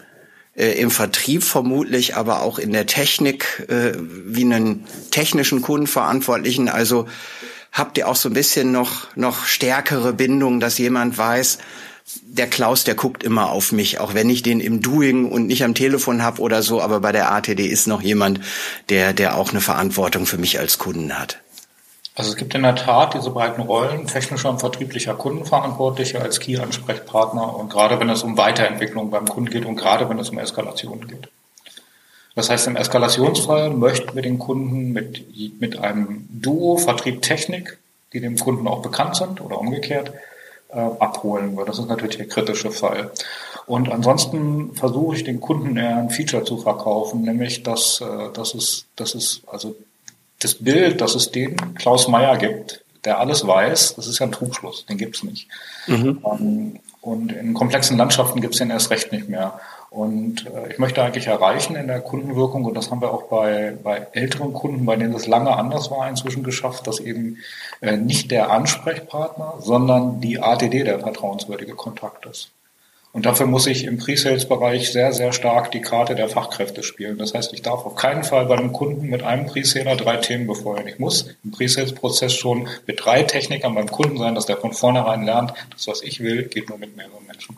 äh, 0.56 0.79
im 0.79 0.91
Vertrieb 0.91 1.43
vermutlich, 1.43 2.15
aber 2.15 2.41
auch 2.41 2.60
in 2.60 2.73
der 2.73 2.86
Technik 2.86 3.65
äh, 3.69 3.93
wie 3.97 4.43
einen 4.43 4.86
technischen 5.12 5.62
Kundenverantwortlichen. 5.62 6.69
Also 6.69 7.08
habt 7.71 7.97
ihr 7.97 8.08
auch 8.08 8.15
so 8.15 8.29
ein 8.29 8.34
bisschen 8.34 8.71
noch 8.71 9.15
noch 9.15 9.45
stärkere 9.45 10.13
Bindung, 10.13 10.60
dass 10.60 10.77
jemand 10.77 11.17
weiß, 11.17 11.58
der 12.21 12.47
Klaus, 12.47 12.83
der 12.83 12.95
guckt 12.95 13.23
immer 13.23 13.51
auf 13.51 13.71
mich, 13.71 13.99
auch 13.99 14.13
wenn 14.13 14.29
ich 14.29 14.43
den 14.43 14.59
im 14.59 14.81
Doing 14.81 15.31
und 15.31 15.47
nicht 15.47 15.63
am 15.63 15.73
Telefon 15.73 16.21
habe 16.21 16.41
oder 16.41 16.61
so, 16.61 16.81
aber 16.81 16.99
bei 16.99 17.11
der 17.11 17.31
ATD 17.31 17.65
ist 17.65 17.87
noch 17.87 18.01
jemand, 18.01 18.39
der, 18.89 19.13
der 19.13 19.37
auch 19.37 19.51
eine 19.51 19.61
Verantwortung 19.61 20.25
für 20.25 20.37
mich 20.37 20.59
als 20.59 20.77
Kunden 20.77 21.17
hat. 21.17 21.39
Also 22.15 22.29
es 22.31 22.35
gibt 22.35 22.53
in 22.53 22.61
der 22.61 22.75
Tat 22.75 23.15
diese 23.15 23.31
beiden 23.31 23.63
Rollen, 23.63 24.05
technischer 24.05 24.49
und 24.49 24.59
vertrieblicher 24.59 25.15
Kundenverantwortlicher 25.15 26.21
als 26.21 26.39
Key-Ansprechpartner 26.39 27.55
und 27.55 27.71
gerade 27.71 27.99
wenn 27.99 28.09
es 28.09 28.21
um 28.21 28.37
Weiterentwicklung 28.37 29.09
beim 29.09 29.27
Kunden 29.27 29.49
geht 29.49 29.65
und 29.65 29.77
gerade 29.77 30.07
wenn 30.09 30.19
es 30.19 30.29
um 30.29 30.37
Eskalation 30.37 31.07
geht. 31.07 31.29
Das 32.35 32.49
heißt, 32.49 32.67
im 32.67 32.75
Eskalationsfall 32.75 33.71
möchten 33.71 34.13
wir 34.13 34.21
den 34.21 34.39
Kunden 34.39 34.91
mit, 34.91 35.25
mit 35.59 35.77
einem 35.77 36.27
Duo 36.29 36.77
Vertrieb-Technik, 36.77 37.77
die 38.11 38.19
dem 38.19 38.37
Kunden 38.37 38.67
auch 38.67 38.81
bekannt 38.81 39.15
sind 39.15 39.41
oder 39.41 39.59
umgekehrt, 39.59 40.13
äh, 40.73 40.79
abholen, 40.99 41.55
weil 41.55 41.65
das 41.65 41.79
ist 41.79 41.88
natürlich 41.88 42.17
der 42.17 42.27
kritische 42.27 42.71
Fall. 42.71 43.12
Und 43.65 43.91
ansonsten 43.91 44.73
versuche 44.73 45.15
ich 45.15 45.23
den 45.23 45.39
Kunden 45.39 45.77
eher 45.77 45.97
ein 45.97 46.09
Feature 46.09 46.43
zu 46.43 46.57
verkaufen, 46.57 47.21
nämlich 47.21 47.63
dass, 47.63 48.01
äh, 48.01 48.31
dass 48.33 48.53
es, 48.53 48.86
dass 48.95 49.15
es 49.15 49.41
also 49.47 49.75
das 50.39 50.55
Bild, 50.55 50.99
dass 51.01 51.15
es 51.15 51.31
den 51.31 51.75
Klaus 51.75 52.07
Meyer 52.07 52.38
gibt, 52.38 52.83
der 53.05 53.19
alles 53.19 53.45
weiß, 53.45 53.95
das 53.95 54.07
ist 54.07 54.19
ja 54.19 54.25
ein 54.25 54.31
Trugschluss, 54.31 54.86
den 54.86 54.97
gibt's 54.97 55.23
nicht. 55.23 55.47
Mhm. 55.88 56.23
Ähm, 56.25 56.79
und 57.01 57.31
in 57.33 57.53
komplexen 57.53 57.97
Landschaften 57.97 58.39
gibt's 58.39 58.57
den 58.57 58.69
erst 58.69 58.89
recht 58.89 59.12
nicht 59.12 59.27
mehr. 59.27 59.59
Und 59.93 60.47
äh, 60.47 60.71
ich 60.71 60.79
möchte 60.79 61.03
eigentlich 61.03 61.27
erreichen 61.27 61.75
in 61.75 61.86
der 61.86 62.01
Kundenwirkung, 62.01 62.65
und 62.65 62.73
das 62.73 62.89
haben 62.89 63.01
wir 63.01 63.13
auch 63.13 63.23
bei, 63.23 63.77
bei 63.84 64.08
älteren 64.13 64.51
Kunden, 64.51 64.88
bei 64.88 64.95
denen 64.95 65.13
es 65.13 65.27
lange 65.27 65.56
anders 65.56 65.91
war, 65.91 66.10
inzwischen 66.10 66.43
geschafft, 66.43 66.88
dass 66.88 66.99
eben 66.99 67.38
äh, 67.79 67.95
nicht 67.95 68.32
der 68.32 68.49
Ansprechpartner, 68.49 69.53
sondern 69.60 70.19
die 70.19 70.39
ATD 70.39 70.84
der 70.84 70.99
vertrauenswürdige 70.99 71.75
Kontakt 71.75 72.25
ist. 72.25 72.49
Und 73.12 73.27
dafür 73.27 73.45
muss 73.45 73.67
ich 73.67 73.84
im 73.84 73.99
Pre-Sales-Bereich 73.99 74.91
sehr, 74.91 75.13
sehr 75.13 75.32
stark 75.32 75.69
die 75.71 75.82
Karte 75.82 76.15
der 76.15 76.27
Fachkräfte 76.27 76.82
spielen. 76.82 77.19
Das 77.19 77.36
heißt, 77.36 77.53
ich 77.53 77.62
darf 77.62 77.86
auf 77.86 77.93
keinen 77.93 78.23
Fall 78.23 78.47
bei 78.47 78.58
einem 78.58 78.73
Kunden 78.73 79.12
mit 79.12 79.21
einem 79.21 79.45
Pre-Saler 79.45 79.95
drei 79.95 80.17
Themen 80.17 80.47
befeuern. 80.47 80.88
Ich 80.88 80.97
muss 80.97 81.36
im 81.43 81.51
Pre-Sales-Prozess 81.51 82.34
schon 82.34 82.67
mit 82.88 83.06
drei 83.06 83.21
Technikern 83.21 83.75
beim 83.75 83.91
Kunden 83.91 84.17
sein, 84.17 84.34
dass 84.34 84.47
der 84.47 84.58
von 84.58 84.73
vornherein 84.73 85.23
lernt, 85.23 85.53
das, 85.69 85.88
was 85.88 86.01
ich 86.01 86.21
will, 86.21 86.45
geht 86.45 86.69
nur 86.69 86.79
mit 86.79 86.97
mehreren 86.97 87.27
Menschen. 87.27 87.56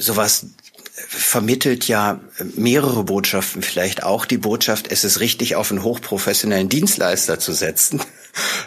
Sowas 0.00 0.46
vermittelt 0.94 1.88
ja 1.88 2.20
mehrere 2.56 3.04
Botschaften, 3.04 3.62
vielleicht 3.62 4.02
auch 4.02 4.24
die 4.24 4.38
Botschaft, 4.38 4.90
es 4.90 5.04
ist 5.04 5.20
richtig, 5.20 5.56
auf 5.56 5.70
einen 5.70 5.82
hochprofessionellen 5.82 6.68
Dienstleister 6.68 7.38
zu 7.38 7.52
setzen. 7.52 8.00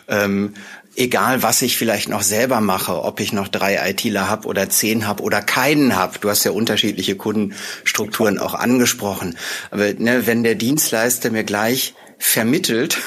Ähm, 0.10 0.56
egal 0.98 1.42
was 1.42 1.62
ich 1.62 1.78
vielleicht 1.78 2.10
noch 2.10 2.22
selber 2.22 2.60
mache, 2.60 3.02
ob 3.02 3.22
ich 3.22 3.32
noch 3.32 3.48
drei 3.48 3.90
ITler 3.90 4.30
habe 4.30 4.46
oder 4.50 4.70
zehn 4.70 5.08
habe 5.08 5.24
oder 5.24 5.42
keinen 5.42 5.96
habe. 5.96 6.20
Du 6.20 6.30
hast 6.30 6.44
ja 6.44 6.52
unterschiedliche 6.52 7.16
Kundenstrukturen 7.16 8.40
auch 8.40 8.56
angesprochen. 8.56 9.38
Aber 9.72 9.94
ne, 9.94 10.28
wenn 10.28 10.44
der 10.44 10.56
Dienstleister 10.56 11.32
mir 11.32 11.46
gleich 11.46 11.94
vermittelt, 12.20 13.00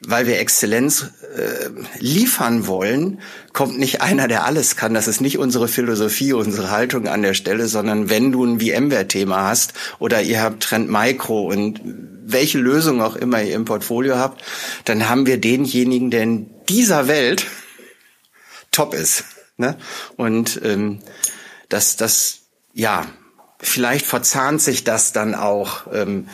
weil 0.00 0.26
wir 0.26 0.38
Exzellenz 0.38 1.06
äh, 1.36 1.70
liefern 1.98 2.66
wollen, 2.66 3.20
kommt 3.52 3.78
nicht 3.78 4.02
einer, 4.02 4.28
der 4.28 4.44
alles 4.44 4.76
kann. 4.76 4.92
Das 4.92 5.08
ist 5.08 5.20
nicht 5.20 5.38
unsere 5.38 5.68
Philosophie, 5.68 6.34
unsere 6.34 6.70
Haltung 6.70 7.08
an 7.08 7.22
der 7.22 7.34
Stelle, 7.34 7.66
sondern 7.66 8.10
wenn 8.10 8.30
du 8.30 8.44
ein 8.44 8.60
VMware-Thema 8.60 9.44
hast 9.44 9.72
oder 9.98 10.20
ihr 10.20 10.42
habt 10.42 10.62
Trend 10.62 10.90
Micro 10.90 11.46
und 11.46 11.80
welche 11.84 12.58
Lösung 12.58 13.00
auch 13.00 13.16
immer 13.16 13.42
ihr 13.42 13.54
im 13.54 13.64
Portfolio 13.64 14.16
habt, 14.16 14.42
dann 14.84 15.08
haben 15.08 15.26
wir 15.26 15.40
denjenigen, 15.40 16.10
der 16.10 16.24
in 16.24 16.50
dieser 16.68 17.08
Welt 17.08 17.46
top 18.70 18.92
ist. 18.92 19.24
Ne? 19.56 19.78
Und 20.16 20.60
ähm, 20.62 21.00
das, 21.68 21.96
das, 21.96 22.40
ja, 22.74 23.06
vielleicht 23.58 24.04
verzahnt 24.04 24.60
sich 24.60 24.84
das 24.84 25.12
dann 25.12 25.34
auch 25.34 25.86
ähm, 25.92 26.28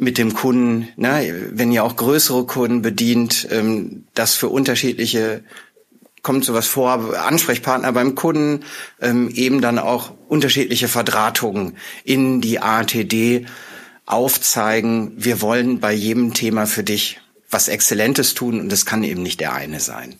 mit 0.00 0.18
dem 0.18 0.34
Kunden, 0.34 0.88
ne? 0.96 1.50
wenn 1.50 1.70
ihr 1.70 1.84
auch 1.84 1.96
größere 1.96 2.46
Kunden 2.46 2.82
bedient, 2.82 3.46
ähm, 3.50 4.06
das 4.14 4.34
für 4.34 4.48
unterschiedliche 4.48 5.44
kommt 6.22 6.44
sowas 6.44 6.66
vor, 6.66 7.16
Ansprechpartner 7.16 7.92
beim 7.92 8.14
Kunden, 8.14 8.64
ähm, 9.00 9.30
eben 9.30 9.60
dann 9.60 9.78
auch 9.78 10.12
unterschiedliche 10.28 10.88
Verdrahtungen 10.88 11.76
in 12.04 12.40
die 12.40 12.60
ATD 12.60 13.46
aufzeigen, 14.04 15.12
wir 15.16 15.40
wollen 15.40 15.80
bei 15.80 15.92
jedem 15.92 16.34
Thema 16.34 16.66
für 16.66 16.82
dich 16.82 17.20
was 17.50 17.68
Exzellentes 17.68 18.34
tun 18.34 18.60
und 18.60 18.70
das 18.70 18.86
kann 18.86 19.02
eben 19.02 19.22
nicht 19.22 19.40
der 19.40 19.54
eine 19.54 19.80
sein. 19.80 20.16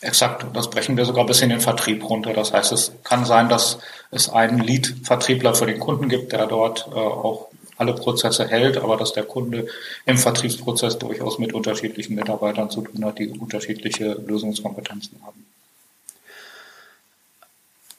Exakt, 0.00 0.46
das 0.54 0.70
brechen 0.70 0.96
wir 0.96 1.04
sogar 1.04 1.26
bis 1.26 1.40
in 1.40 1.48
den 1.48 1.60
Vertrieb 1.60 2.08
runter. 2.08 2.32
Das 2.32 2.52
heißt, 2.52 2.72
es 2.72 2.92
kann 3.02 3.24
sein, 3.24 3.48
dass 3.48 3.78
es 4.10 4.28
einen 4.28 4.60
Lead-Vertriebler 4.60 5.54
für 5.54 5.66
den 5.66 5.80
Kunden 5.80 6.08
gibt, 6.08 6.32
der 6.32 6.46
dort 6.46 6.88
äh, 6.92 6.94
auch 6.94 7.48
alle 7.78 7.94
Prozesse 7.94 8.46
hält, 8.46 8.76
aber 8.76 8.96
dass 8.96 9.12
der 9.12 9.22
Kunde 9.22 9.66
im 10.04 10.18
Vertriebsprozess 10.18 10.98
durchaus 10.98 11.38
mit 11.38 11.54
unterschiedlichen 11.54 12.16
Mitarbeitern 12.16 12.70
zu 12.70 12.82
tun 12.82 13.04
hat, 13.04 13.18
die 13.18 13.28
unterschiedliche 13.28 14.14
Lösungskompetenzen 14.26 15.20
haben. 15.24 15.46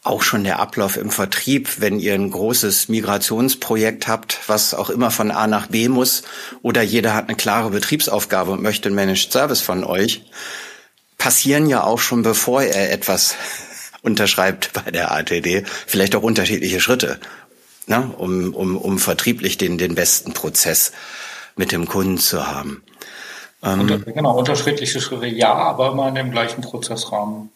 Auch 0.04 0.22
schon 0.22 0.44
der 0.44 0.60
Ablauf 0.60 0.98
im 0.98 1.12
Vertrieb, 1.12 1.82
wenn 1.82 2.00
ihr 2.00 2.14
ein 2.14 2.32
großes 2.32 2.90
Migrationsprojekt 2.90 4.08
habt, 4.08 4.40
was 4.48 4.74
auch 4.74 4.90
immer 4.90 5.12
von 5.12 5.32
A 5.32 5.48
nach 5.48 5.68
B 5.68 5.88
muss, 5.90 6.24
oder 6.62 6.82
jeder 6.82 7.14
hat 7.14 7.28
eine 7.28 7.38
klare 7.38 7.70
Betriebsaufgabe 7.70 8.52
und 8.52 8.62
möchte 8.62 8.88
einen 8.88 8.96
Managed 8.96 9.32
Service 9.32 9.62
von 9.62 9.84
euch, 9.84 10.24
passieren 11.18 11.68
ja 11.68 11.84
auch 11.84 12.00
schon 12.00 12.22
bevor 12.22 12.64
er 12.64 12.92
etwas 12.92 13.36
unterschreibt 14.02 14.72
bei 14.74 14.92
der 14.92 15.12
ATD, 15.12 15.64
vielleicht 15.86 16.16
auch 16.16 16.24
unterschiedliche 16.24 16.80
Schritte, 16.80 17.20
ne, 17.90 18.12
um, 18.18 18.54
um, 18.54 18.78
um 18.78 19.00
vertrieblich 19.00 19.58
den, 19.58 19.78
den 19.78 19.96
besten 19.96 20.34
Prozess 20.34 20.94
mit 21.56 21.72
dem 21.72 21.88
Kunden 21.88 22.18
zu 22.18 22.48
haben. 22.48 22.84
Ähm, 23.62 24.04
genau, 24.06 24.38
unterschiedliche 24.38 25.02
Schritte, 25.02 25.26
ja, 25.26 25.54
aber 25.54 25.92
immer 25.92 26.08
in 26.08 26.16
dem 26.16 26.32
gleichen 26.32 26.62
Prozessrahmen. 26.62 27.52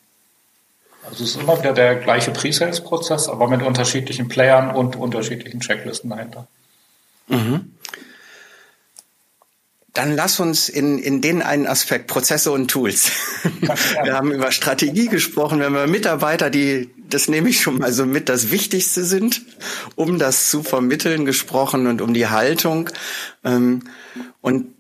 Also 1.06 1.24
es 1.24 1.36
ist 1.36 1.42
immer 1.42 1.58
wieder 1.60 1.74
der 1.74 1.96
gleiche 1.96 2.32
Pre-Sales-Prozess, 2.32 3.30
aber 3.30 3.48
mit 3.48 3.62
unterschiedlichen 3.62 4.28
Playern 4.28 4.72
und 4.76 4.96
unterschiedlichen 4.96 5.60
Checklisten 5.60 6.10
dahinter. 6.10 6.48
Mhm. 7.28 7.73
Dann 9.94 10.16
lass 10.16 10.40
uns 10.40 10.70
in, 10.70 10.98
in 10.98 11.22
den 11.22 11.44
einen 11.44 11.68
Aspekt 11.68 12.08
Prozesse 12.08 12.52
und 12.52 12.70
Tools. 12.70 13.12
Wir 14.04 14.14
haben 14.14 14.32
über 14.32 14.52
Strategie 14.52 15.08
gesprochen, 15.08 15.60
wir 15.60 15.68
haben 15.68 15.76
über 15.76 15.88
Mitarbeiter, 15.88 16.50
die, 16.50 16.90
das 17.10 17.28
nehme 17.28 17.50
ich 17.50 17.62
schon 17.62 17.78
mal 17.78 17.94
so 17.94 18.06
mit, 18.06 18.28
das 18.28 18.50
Wichtigste 18.50 19.04
sind, 19.04 19.44
um 19.96 20.18
das 20.18 20.50
zu 20.50 20.64
vermitteln 20.64 21.26
gesprochen 21.26 21.86
und 21.88 22.02
um 22.02 22.14
die 22.14 22.28
Haltung. 22.28 22.90
Ähm, 23.44 23.84
und 24.42 24.73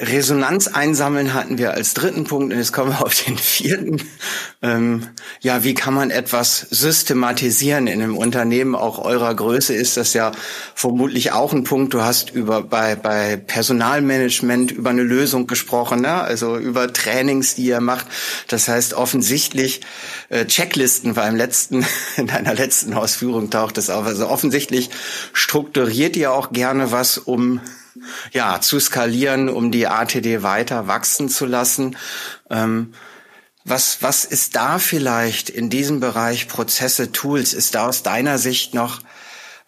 Resonanz 0.00 0.66
einsammeln 0.66 1.34
hatten 1.34 1.56
wir 1.58 1.72
als 1.72 1.94
dritten 1.94 2.24
Punkt 2.24 2.52
und 2.52 2.58
jetzt 2.58 2.72
kommen 2.72 2.90
wir 2.90 3.04
auf 3.04 3.14
den 3.14 3.38
vierten. 3.38 4.02
Ähm, 4.60 5.06
ja, 5.40 5.62
wie 5.62 5.74
kann 5.74 5.94
man 5.94 6.10
etwas 6.10 6.66
systematisieren 6.70 7.86
in 7.86 8.02
einem 8.02 8.16
Unternehmen 8.16 8.74
auch 8.74 8.98
eurer 8.98 9.32
Größe 9.34 9.72
ist 9.72 9.96
das 9.96 10.12
ja 10.12 10.32
vermutlich 10.74 11.30
auch 11.30 11.52
ein 11.52 11.62
Punkt. 11.62 11.94
Du 11.94 12.02
hast 12.02 12.30
über 12.30 12.62
bei 12.62 12.96
bei 12.96 13.36
Personalmanagement 13.36 14.72
über 14.72 14.90
eine 14.90 15.04
Lösung 15.04 15.46
gesprochen, 15.46 16.00
ne? 16.00 16.22
also 16.22 16.56
über 16.56 16.92
Trainings, 16.92 17.54
die 17.54 17.66
ihr 17.66 17.80
macht. 17.80 18.06
Das 18.48 18.66
heißt 18.66 18.94
offensichtlich 18.94 19.82
äh, 20.28 20.44
Checklisten 20.44 21.14
war 21.14 21.28
im 21.28 21.36
letzten 21.36 21.86
in 22.16 22.26
deiner 22.26 22.54
letzten 22.54 22.94
Ausführung 22.94 23.50
taucht 23.50 23.78
es 23.78 23.90
auf. 23.90 24.06
Also 24.06 24.28
offensichtlich 24.28 24.90
strukturiert 25.32 26.16
ihr 26.16 26.32
auch 26.32 26.50
gerne 26.50 26.90
was 26.90 27.16
um 27.16 27.60
ja, 28.32 28.60
zu 28.60 28.80
skalieren, 28.80 29.48
um 29.48 29.70
die 29.70 29.86
ATD 29.86 30.42
weiter 30.42 30.86
wachsen 30.86 31.28
zu 31.28 31.46
lassen. 31.46 31.96
Ähm, 32.50 32.94
was, 33.64 34.02
was 34.02 34.24
ist 34.24 34.56
da 34.56 34.78
vielleicht 34.78 35.48
in 35.48 35.70
diesem 35.70 36.00
Bereich 36.00 36.48
Prozesse, 36.48 37.12
Tools? 37.12 37.54
Ist 37.54 37.74
da 37.74 37.88
aus 37.88 38.02
deiner 38.02 38.38
Sicht 38.38 38.74
noch 38.74 39.00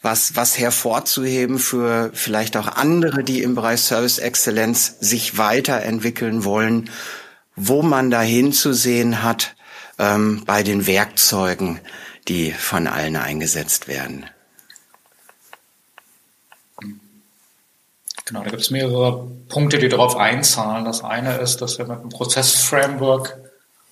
was, 0.02 0.36
was 0.36 0.58
hervorzuheben 0.58 1.58
für 1.58 2.10
vielleicht 2.12 2.56
auch 2.56 2.68
andere, 2.68 3.24
die 3.24 3.42
im 3.42 3.54
Bereich 3.54 3.80
Service 3.80 4.18
Exzellenz 4.18 4.96
sich 5.00 5.38
weiterentwickeln 5.38 6.44
wollen, 6.44 6.90
wo 7.56 7.82
man 7.82 8.10
da 8.10 8.20
hinzusehen 8.20 9.22
hat 9.22 9.56
ähm, 9.98 10.42
bei 10.44 10.62
den 10.62 10.86
Werkzeugen, 10.86 11.80
die 12.28 12.52
von 12.52 12.86
allen 12.86 13.16
eingesetzt 13.16 13.88
werden? 13.88 14.26
Genau, 18.26 18.42
da 18.42 18.50
gibt 18.50 18.62
es 18.62 18.70
mehrere 18.70 19.24
Punkte, 19.48 19.78
die 19.78 19.88
darauf 19.88 20.16
einzahlen. 20.16 20.84
Das 20.84 21.04
eine 21.04 21.36
ist, 21.36 21.62
dass 21.62 21.78
wir 21.78 21.86
mit 21.86 22.00
einem 22.00 22.08
Prozessframework 22.08 23.36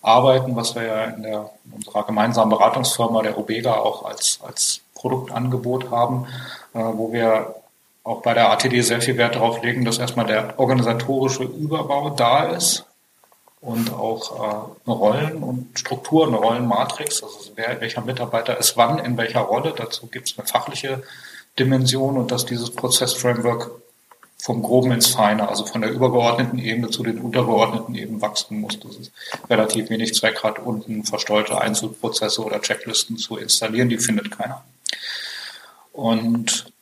arbeiten, 0.03 0.57
was 0.57 0.75
wir 0.75 0.83
ja 0.83 1.05
in, 1.05 1.23
der, 1.23 1.51
in 1.65 1.73
unserer 1.73 2.05
gemeinsamen 2.05 2.51
Beratungsfirma 2.51 3.23
der 3.23 3.39
Obega 3.39 3.75
auch 3.77 4.05
als, 4.05 4.41
als 4.43 4.81
Produktangebot 4.97 5.91
haben, 5.93 6.27
äh, 6.75 6.79
wo 6.79 7.13
wir 7.13 7.55
auch 8.03 8.23
bei 8.23 8.35
der 8.35 8.51
ATD 8.51 8.83
sehr 8.83 9.01
viel 9.01 9.17
Wert 9.17 9.37
darauf 9.37 9.63
legen, 9.63 9.85
dass 9.85 9.99
erstmal 9.99 10.27
der 10.27 10.59
organisatorische 10.59 11.45
Überbau 11.45 12.11
da 12.11 12.45
ist 12.45 12.85
und 13.61 13.93
auch 13.93 14.33
äh, 14.33 14.91
eine 14.91 14.97
Rollen- 14.97 15.43
und 15.45 15.79
Struktur, 15.79 16.27
eine 16.27 16.37
Rollenmatrix, 16.39 17.23
also 17.23 17.39
wer, 17.55 17.81
welcher 17.81 18.03
Mitarbeiter 18.03 18.59
ist 18.59 18.77
wann 18.77 18.99
in 18.99 19.17
welcher 19.17 19.43
Rolle. 19.43 19.73
Dazu 19.77 20.09
gibt 20.09 20.29
es 20.29 20.39
eine 20.39 20.47
fachliche 20.49 21.05
Dimension 21.57 22.19
und 22.19 22.33
dass 22.33 22.45
dieses 22.45 22.71
Prozessframework 22.71 23.71
vom 24.45 24.63
Groben 24.63 24.93
ins 24.93 25.07
Feine, 25.07 25.49
also 25.49 25.65
von 25.65 25.81
der 25.81 25.91
übergeordneten 25.91 26.59
Ebene 26.59 26.91
zu 26.91 27.03
den 27.03 27.19
untergeordneten 27.19 27.95
Ebenen 27.95 28.21
wachsen 28.21 28.61
muss, 28.61 28.79
dass 28.79 28.97
es 28.97 29.11
relativ 29.49 29.89
wenig 29.89 30.13
Zweck 30.13 30.45
hat, 30.45 30.59
unten 30.59 31.03
versteuerte 31.03 31.59
Einzelprozesse 31.59 32.45
oder 32.45 32.61
Checklisten 32.61 33.17
zu 33.17 33.39
installieren, 33.39 33.89
die 33.89 33.97
findet 33.97 34.31
keiner. 34.31 34.63
Und 35.95 36.74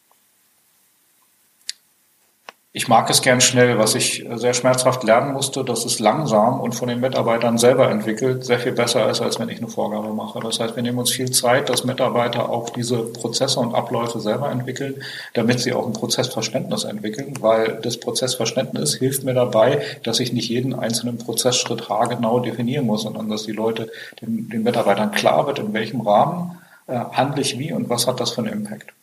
ich 2.74 2.88
mag 2.88 3.10
es 3.10 3.20
gern 3.20 3.42
schnell. 3.42 3.78
Was 3.78 3.94
ich 3.94 4.24
sehr 4.34 4.54
schmerzhaft 4.54 5.04
lernen 5.04 5.34
musste, 5.34 5.62
dass 5.62 5.84
es 5.84 5.98
langsam 5.98 6.58
und 6.58 6.74
von 6.74 6.88
den 6.88 7.00
Mitarbeitern 7.00 7.58
selber 7.58 7.90
entwickelt 7.90 8.46
sehr 8.46 8.58
viel 8.58 8.72
besser 8.72 9.10
ist, 9.10 9.20
als 9.20 9.38
wenn 9.38 9.50
ich 9.50 9.58
eine 9.58 9.68
Vorgabe 9.68 10.14
mache. 10.14 10.40
Das 10.40 10.58
heißt, 10.58 10.74
wir 10.74 10.82
nehmen 10.82 10.98
uns 10.98 11.10
viel 11.10 11.30
Zeit, 11.30 11.68
dass 11.68 11.84
Mitarbeiter 11.84 12.48
auch 12.48 12.70
diese 12.70 13.02
Prozesse 13.02 13.60
und 13.60 13.74
Abläufe 13.74 14.20
selber 14.20 14.50
entwickeln, 14.50 15.02
damit 15.34 15.60
sie 15.60 15.74
auch 15.74 15.86
ein 15.86 15.92
Prozessverständnis 15.92 16.84
entwickeln, 16.84 17.34
weil 17.40 17.78
das 17.82 17.98
Prozessverständnis 17.98 18.94
hilft 18.94 19.24
mir 19.24 19.34
dabei, 19.34 19.82
dass 20.02 20.18
ich 20.20 20.32
nicht 20.32 20.48
jeden 20.48 20.72
einzelnen 20.74 21.18
Prozessschritt 21.18 21.90
haargenau 21.90 22.40
definieren 22.40 22.86
muss, 22.86 23.02
sondern 23.02 23.28
dass 23.28 23.42
die 23.42 23.52
Leute, 23.52 23.90
den, 24.22 24.48
den 24.48 24.62
Mitarbeitern 24.62 25.12
klar 25.12 25.46
wird, 25.46 25.58
in 25.58 25.74
welchem 25.74 26.00
Rahmen 26.00 26.58
äh, 26.86 26.94
handle 26.94 27.42
ich 27.42 27.58
wie 27.58 27.74
und 27.74 27.90
was 27.90 28.06
hat 28.06 28.18
das 28.18 28.30
für 28.30 28.40
einen 28.40 28.52
Impact. 28.52 28.94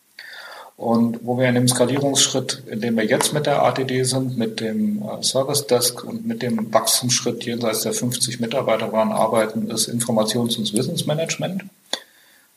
Und 0.80 1.20
wo 1.24 1.38
wir 1.38 1.50
in 1.50 1.56
dem 1.56 1.68
Skalierungsschritt, 1.68 2.64
in 2.68 2.80
dem 2.80 2.96
wir 2.96 3.04
jetzt 3.04 3.34
mit 3.34 3.46
der 3.46 3.64
ATD 3.64 4.04
sind, 4.04 4.38
mit 4.38 4.62
dem 4.62 5.02
äh, 5.04 5.22
Service 5.22 5.68
Desk 5.68 6.06
und 6.06 6.26
mit 6.26 6.42
dem 6.42 6.74
Wachstumsschritt 6.74 7.44
jenseits 7.44 7.82
der 7.82 7.92
50 7.92 8.40
Mitarbeiter 8.40 8.94
waren, 8.94 9.12
arbeiten, 9.12 9.70
ist 9.70 9.90
Informations- 9.90 10.58
und 10.58 10.74
Wissensmanagement. 10.74 11.66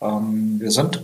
Ähm, 0.00 0.60
wir 0.60 0.70
sind 0.70 1.02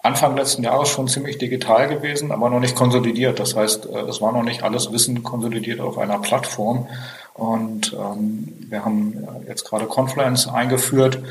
Anfang 0.00 0.36
letzten 0.36 0.64
Jahres 0.64 0.88
schon 0.88 1.06
ziemlich 1.06 1.38
digital 1.38 1.86
gewesen, 1.88 2.32
aber 2.32 2.50
noch 2.50 2.58
nicht 2.58 2.74
konsolidiert. 2.74 3.38
Das 3.38 3.54
heißt, 3.54 3.86
äh, 3.86 4.00
es 4.00 4.20
war 4.20 4.32
noch 4.32 4.42
nicht 4.42 4.64
alles 4.64 4.90
Wissen 4.90 5.22
konsolidiert 5.22 5.78
auf 5.78 5.96
einer 5.96 6.18
Plattform. 6.18 6.88
Und 7.34 7.92
ähm, 7.92 8.52
wir 8.68 8.84
haben 8.84 9.28
jetzt 9.46 9.64
gerade 9.64 9.86
Confluence 9.86 10.48
eingeführt 10.48 11.22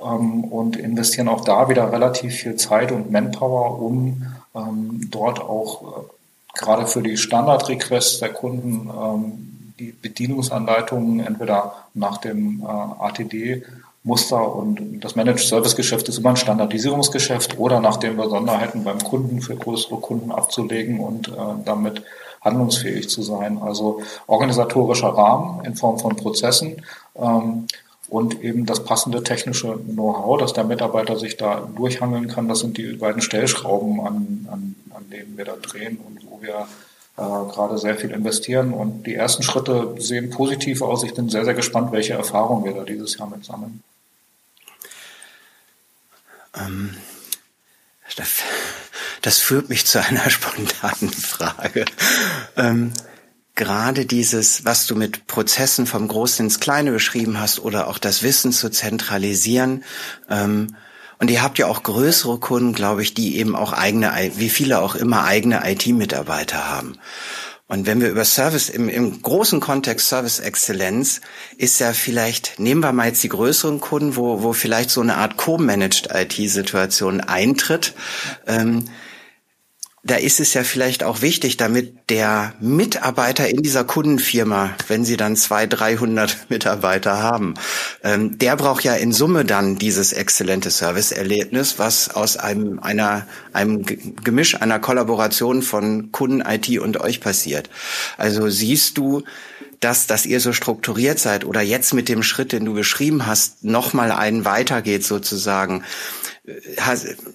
ähm, 0.00 0.44
und 0.44 0.76
investieren 0.76 1.26
auch 1.26 1.40
da 1.42 1.68
wieder 1.68 1.90
relativ 1.90 2.36
viel 2.36 2.54
Zeit 2.54 2.92
und 2.92 3.10
Manpower, 3.10 3.82
um 3.82 4.22
ähm, 4.54 5.08
dort 5.10 5.40
auch 5.40 5.82
äh, 5.82 6.58
gerade 6.58 6.86
für 6.86 7.02
die 7.02 7.16
Standardrequests 7.16 8.20
der 8.20 8.32
Kunden 8.32 8.88
ähm, 8.88 9.72
die 9.78 9.92
Bedienungsanleitungen 9.92 11.20
entweder 11.20 11.74
nach 11.94 12.18
dem 12.18 12.62
äh, 12.62 12.64
ATD 12.64 13.64
Muster 14.04 14.54
und 14.54 15.00
das 15.00 15.16
Managed 15.16 15.40
Service 15.40 15.74
Geschäft 15.74 16.08
ist 16.08 16.18
immer 16.18 16.30
ein 16.30 16.36
Standardisierungsgeschäft 16.36 17.58
oder 17.58 17.80
nach 17.80 17.96
den 17.96 18.18
Besonderheiten 18.18 18.84
beim 18.84 18.98
Kunden 19.02 19.40
für 19.40 19.56
größere 19.56 19.96
Kunden 19.96 20.30
abzulegen 20.30 21.00
und 21.00 21.28
äh, 21.28 21.32
damit 21.64 22.02
handlungsfähig 22.42 23.08
zu 23.08 23.22
sein. 23.22 23.58
Also 23.62 24.02
organisatorischer 24.26 25.08
Rahmen 25.08 25.64
in 25.64 25.74
Form 25.74 25.98
von 25.98 26.16
Prozessen 26.16 26.82
ähm, 27.16 27.66
und 28.08 28.42
eben 28.42 28.66
das 28.66 28.84
passende 28.84 29.22
technische 29.22 29.78
Know-how, 29.78 30.38
dass 30.38 30.52
der 30.52 30.64
Mitarbeiter 30.64 31.18
sich 31.18 31.36
da 31.36 31.68
durchhangeln 31.74 32.28
kann. 32.28 32.48
Das 32.48 32.60
sind 32.60 32.76
die 32.76 32.92
beiden 32.92 33.22
Stellschrauben, 33.22 34.00
an, 34.00 34.48
an, 34.50 34.76
an 34.94 35.10
denen 35.10 35.36
wir 35.36 35.44
da 35.44 35.56
drehen 35.56 35.98
und 35.98 36.20
wo 36.30 36.40
wir 36.42 36.66
äh, 37.16 37.52
gerade 37.52 37.78
sehr 37.78 37.96
viel 37.96 38.10
investieren. 38.10 38.72
Und 38.72 39.04
die 39.04 39.14
ersten 39.14 39.42
Schritte 39.42 39.94
sehen 39.98 40.30
positiv 40.30 40.82
aus. 40.82 41.02
Ich 41.02 41.14
bin 41.14 41.28
sehr, 41.28 41.44
sehr 41.44 41.54
gespannt, 41.54 41.92
welche 41.92 42.14
Erfahrungen 42.14 42.64
wir 42.64 42.74
da 42.74 42.84
dieses 42.84 43.16
Jahr 43.16 43.28
mit 43.28 43.44
sammeln. 43.44 43.82
Ähm, 46.56 46.96
das, 48.16 48.28
das, 49.22 49.38
führt 49.38 49.68
mich 49.68 49.86
zu 49.86 50.00
einer 50.00 50.28
spontanen 50.30 51.10
Frage. 51.10 51.84
Ähm, 52.56 52.92
gerade 53.54 54.06
dieses, 54.06 54.64
was 54.64 54.86
du 54.86 54.96
mit 54.96 55.26
Prozessen 55.26 55.86
vom 55.86 56.08
Großen 56.08 56.46
ins 56.46 56.60
Kleine 56.60 56.92
beschrieben 56.92 57.40
hast 57.40 57.60
oder 57.60 57.88
auch 57.88 57.98
das 57.98 58.22
Wissen 58.22 58.52
zu 58.52 58.70
zentralisieren. 58.70 59.84
Ähm, 60.28 60.74
und 61.18 61.30
ihr 61.30 61.42
habt 61.42 61.58
ja 61.58 61.68
auch 61.68 61.82
größere 61.82 62.38
Kunden, 62.38 62.74
glaube 62.74 63.02
ich, 63.02 63.14
die 63.14 63.38
eben 63.38 63.54
auch 63.54 63.72
eigene, 63.72 64.12
wie 64.36 64.48
viele 64.48 64.80
auch 64.80 64.94
immer 64.94 65.24
eigene 65.24 65.62
IT-Mitarbeiter 65.70 66.68
haben. 66.68 66.98
Und 67.66 67.86
wenn 67.86 68.00
wir 68.00 68.10
über 68.10 68.26
Service 68.26 68.68
im, 68.68 68.90
im 68.90 69.22
großen 69.22 69.58
Kontext 69.58 70.08
Service 70.08 70.38
Exzellenz 70.38 71.22
ist 71.56 71.80
ja 71.80 71.92
vielleicht, 71.94 72.58
nehmen 72.58 72.82
wir 72.82 72.92
mal 72.92 73.06
jetzt 73.06 73.22
die 73.22 73.30
größeren 73.30 73.80
Kunden, 73.80 74.16
wo, 74.16 74.42
wo 74.42 74.52
vielleicht 74.52 74.90
so 74.90 75.00
eine 75.00 75.16
Art 75.16 75.38
co-managed 75.38 76.10
IT-Situation 76.12 77.20
eintritt. 77.22 77.94
Ähm, 78.46 78.84
da 80.04 80.16
ist 80.16 80.38
es 80.38 80.52
ja 80.52 80.64
vielleicht 80.64 81.02
auch 81.02 81.22
wichtig, 81.22 81.56
damit 81.56 82.10
der 82.10 82.52
Mitarbeiter 82.60 83.48
in 83.48 83.62
dieser 83.62 83.84
Kundenfirma, 83.84 84.74
wenn 84.88 85.04
sie 85.04 85.16
dann 85.16 85.34
zwei, 85.34 85.66
300 85.66 86.36
Mitarbeiter 86.50 87.22
haben, 87.22 87.54
ähm, 88.02 88.36
der 88.38 88.56
braucht 88.56 88.84
ja 88.84 88.94
in 88.94 89.12
Summe 89.12 89.46
dann 89.46 89.76
dieses 89.76 90.12
exzellente 90.12 90.70
Serviceerlebnis, 90.70 91.78
was 91.78 92.10
aus 92.10 92.36
einem, 92.36 92.80
einer, 92.80 93.26
einem 93.54 93.84
Gemisch, 94.22 94.60
einer 94.60 94.78
Kollaboration 94.78 95.62
von 95.62 96.12
Kunden, 96.12 96.42
IT 96.46 96.78
und 96.78 97.00
euch 97.00 97.20
passiert. 97.20 97.70
Also 98.18 98.50
siehst 98.50 98.98
du, 98.98 99.22
dass, 99.80 100.06
dass 100.06 100.26
ihr 100.26 100.40
so 100.40 100.52
strukturiert 100.52 101.18
seid 101.18 101.44
oder 101.44 101.62
jetzt 101.62 101.94
mit 101.94 102.08
dem 102.08 102.22
Schritt, 102.22 102.52
den 102.52 102.64
du 102.64 102.74
beschrieben 102.74 103.26
hast, 103.26 103.64
nochmal 103.64 104.12
einen 104.12 104.44
weitergeht 104.44 105.04
sozusagen, 105.04 105.82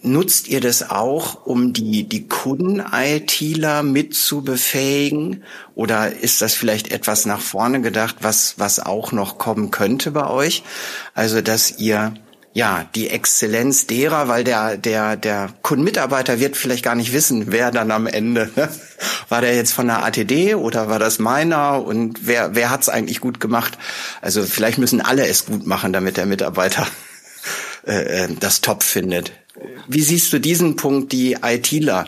nutzt 0.03 0.47
ihr 0.47 0.61
das 0.61 0.89
auch, 0.89 1.45
um 1.45 1.73
die, 1.73 2.07
die 2.07 2.27
Kunden-ITler 2.27 3.81
mit 3.81 4.13
zu 4.13 4.43
befähigen? 4.43 5.43
Oder 5.73 6.15
ist 6.15 6.41
das 6.41 6.53
vielleicht 6.53 6.91
etwas 6.91 7.25
nach 7.25 7.41
vorne 7.41 7.81
gedacht, 7.81 8.17
was, 8.21 8.55
was 8.57 8.79
auch 8.79 9.11
noch 9.11 9.37
kommen 9.39 9.71
könnte 9.71 10.11
bei 10.11 10.27
euch? 10.27 10.63
Also, 11.15 11.41
dass 11.41 11.79
ihr, 11.79 12.13
ja, 12.53 12.85
die 12.93 13.09
Exzellenz 13.09 13.87
derer, 13.87 14.27
weil 14.27 14.43
der, 14.43 14.77
der, 14.77 15.15
der 15.15 15.49
Kundenmitarbeiter 15.63 16.39
wird 16.39 16.55
vielleicht 16.55 16.83
gar 16.83 16.95
nicht 16.95 17.11
wissen, 17.11 17.51
wer 17.51 17.71
dann 17.71 17.89
am 17.89 18.05
Ende, 18.05 18.51
ne? 18.55 18.69
war 19.27 19.41
der 19.41 19.55
jetzt 19.55 19.73
von 19.73 19.87
der 19.87 20.03
ATD 20.05 20.53
oder 20.53 20.87
war 20.87 20.99
das 20.99 21.17
meiner 21.17 21.83
und 21.83 22.27
wer, 22.27 22.53
wer 22.53 22.69
hat's 22.69 22.89
eigentlich 22.89 23.21
gut 23.21 23.39
gemacht? 23.39 23.77
Also 24.21 24.43
vielleicht 24.43 24.77
müssen 24.77 25.01
alle 25.01 25.27
es 25.27 25.47
gut 25.47 25.65
machen, 25.65 25.93
damit 25.93 26.17
der 26.17 26.27
Mitarbeiter 26.27 26.85
äh, 27.85 28.23
äh, 28.23 28.35
das 28.39 28.61
top 28.61 28.83
findet. 28.83 29.31
Wie 29.87 30.01
siehst 30.01 30.31
du 30.31 30.39
diesen 30.39 30.75
Punkt, 30.75 31.11
die 31.11 31.37
ITler 31.41 32.05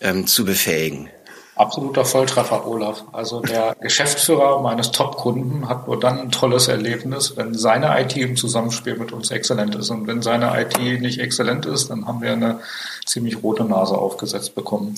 ähm, 0.00 0.26
zu 0.26 0.44
befähigen? 0.44 1.10
Absoluter 1.56 2.04
Volltreffer, 2.04 2.66
Olaf. 2.66 3.04
Also 3.12 3.40
der 3.40 3.74
Geschäftsführer 3.80 4.60
meines 4.60 4.90
Top-Kunden 4.90 5.68
hat 5.68 5.86
nur 5.86 5.98
dann 5.98 6.18
ein 6.20 6.30
tolles 6.30 6.68
Erlebnis, 6.68 7.36
wenn 7.36 7.54
seine 7.54 7.98
IT 8.00 8.14
im 8.16 8.36
Zusammenspiel 8.36 8.96
mit 8.96 9.10
uns 9.10 9.30
exzellent 9.30 9.74
ist. 9.74 9.88
Und 9.88 10.06
wenn 10.06 10.20
seine 10.20 10.60
IT 10.60 10.78
nicht 11.00 11.18
exzellent 11.18 11.64
ist, 11.64 11.88
dann 11.88 12.06
haben 12.06 12.20
wir 12.20 12.32
eine 12.32 12.60
ziemlich 13.06 13.42
rote 13.42 13.64
Nase 13.64 13.96
aufgesetzt 13.96 14.54
bekommen. 14.54 14.96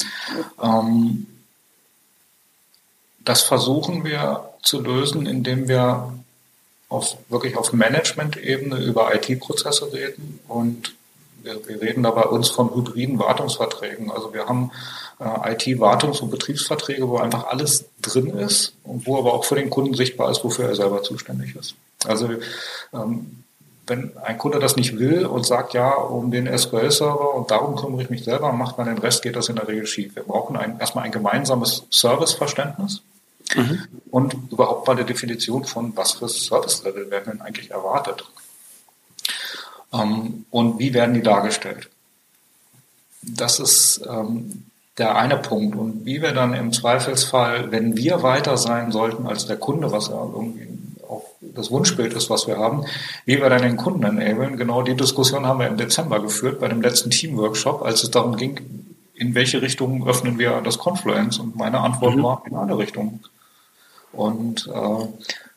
Ähm, 0.60 1.26
das 3.24 3.42
versuchen 3.42 4.04
wir 4.04 4.48
zu 4.62 4.80
lösen, 4.80 5.26
indem 5.26 5.68
wir 5.68 6.12
auf, 6.88 7.16
wirklich 7.28 7.56
auf 7.56 7.72
Management-Ebene 7.72 8.76
über 8.78 9.14
IT-Prozesse 9.14 9.92
reden 9.92 10.40
und 10.48 10.94
wir, 11.42 11.80
reden 11.80 12.02
da 12.02 12.10
bei 12.10 12.24
uns 12.24 12.48
von 12.48 12.74
hybriden 12.74 13.18
Wartungsverträgen. 13.18 14.10
Also 14.10 14.34
wir 14.34 14.46
haben 14.46 14.70
äh, 15.20 15.52
IT-Wartungs- 15.52 16.20
und 16.20 16.30
Betriebsverträge, 16.30 17.08
wo 17.08 17.18
einfach 17.18 17.46
alles 17.46 17.84
drin 18.02 18.30
ist 18.30 18.74
und 18.84 19.06
wo 19.06 19.18
aber 19.18 19.34
auch 19.34 19.44
für 19.44 19.54
den 19.54 19.70
Kunden 19.70 19.94
sichtbar 19.94 20.30
ist, 20.30 20.42
wofür 20.42 20.66
er 20.66 20.74
selber 20.74 21.02
zuständig 21.02 21.54
ist. 21.56 21.74
Also 22.06 22.28
ähm, 22.92 23.44
wenn 23.86 24.16
ein 24.18 24.36
Kunde 24.36 24.58
das 24.58 24.76
nicht 24.76 24.98
will 24.98 25.24
und 25.26 25.46
sagt, 25.46 25.74
ja, 25.74 25.92
um 25.94 26.30
den 26.30 26.46
SQL-Server 26.46 27.34
und 27.34 27.50
darum 27.50 27.76
kümmere 27.76 28.02
ich 28.02 28.10
mich 28.10 28.24
selber, 28.24 28.52
macht 28.52 28.76
man 28.76 28.86
den 28.86 28.98
Rest, 28.98 29.22
geht 29.22 29.36
das 29.36 29.48
in 29.48 29.56
der 29.56 29.68
Regel 29.68 29.86
schief. 29.86 30.14
Wir 30.14 30.24
brauchen 30.24 30.56
ein, 30.56 30.78
erstmal 30.78 31.04
ein 31.04 31.12
gemeinsames 31.12 31.84
Serviceverständnis 31.90 33.02
Mhm. 33.56 33.88
Und 34.10 34.36
überhaupt 34.50 34.86
mal 34.86 34.96
eine 34.96 35.04
Definition 35.04 35.64
von, 35.64 35.96
was 35.96 36.12
für 36.12 36.28
Service-Level 36.28 37.10
werden 37.10 37.32
denn 37.32 37.40
eigentlich 37.40 37.70
erwartet? 37.70 38.24
Ähm, 39.92 40.44
und 40.50 40.78
wie 40.78 40.94
werden 40.94 41.14
die 41.14 41.22
dargestellt? 41.22 41.88
Das 43.22 43.58
ist 43.58 44.00
ähm, 44.08 44.64
der 44.98 45.16
eine 45.16 45.36
Punkt. 45.36 45.76
Und 45.76 46.04
wie 46.04 46.22
wir 46.22 46.32
dann 46.32 46.54
im 46.54 46.72
Zweifelsfall, 46.72 47.70
wenn 47.70 47.96
wir 47.96 48.22
weiter 48.22 48.56
sein 48.56 48.92
sollten 48.92 49.26
als 49.26 49.46
der 49.46 49.56
Kunde, 49.56 49.92
was 49.92 50.08
ja 50.08 50.14
irgendwie 50.14 50.68
auch 51.08 51.24
das 51.40 51.70
Wunschbild 51.70 52.12
ist, 52.12 52.30
was 52.30 52.46
wir 52.46 52.58
haben, 52.58 52.84
wie 53.24 53.40
wir 53.40 53.48
dann 53.48 53.62
den 53.62 53.76
Kunden 53.76 54.04
enablen, 54.04 54.56
genau 54.56 54.82
die 54.82 54.94
Diskussion 54.94 55.46
haben 55.46 55.60
wir 55.60 55.68
im 55.68 55.76
Dezember 55.76 56.20
geführt 56.20 56.60
bei 56.60 56.68
dem 56.68 56.82
letzten 56.82 57.10
Teamworkshop, 57.10 57.82
als 57.82 58.02
es 58.02 58.10
darum 58.10 58.36
ging, 58.36 58.60
in 59.14 59.34
welche 59.34 59.62
Richtung 59.62 60.06
öffnen 60.06 60.38
wir 60.38 60.60
das 60.60 60.78
Confluence? 60.78 61.38
Und 61.38 61.56
meine 61.56 61.80
Antwort 61.80 62.16
mhm. 62.16 62.22
war 62.22 62.42
in 62.46 62.54
alle 62.54 62.78
Richtungen. 62.78 63.20
Und 64.18 64.66
äh, 64.66 65.06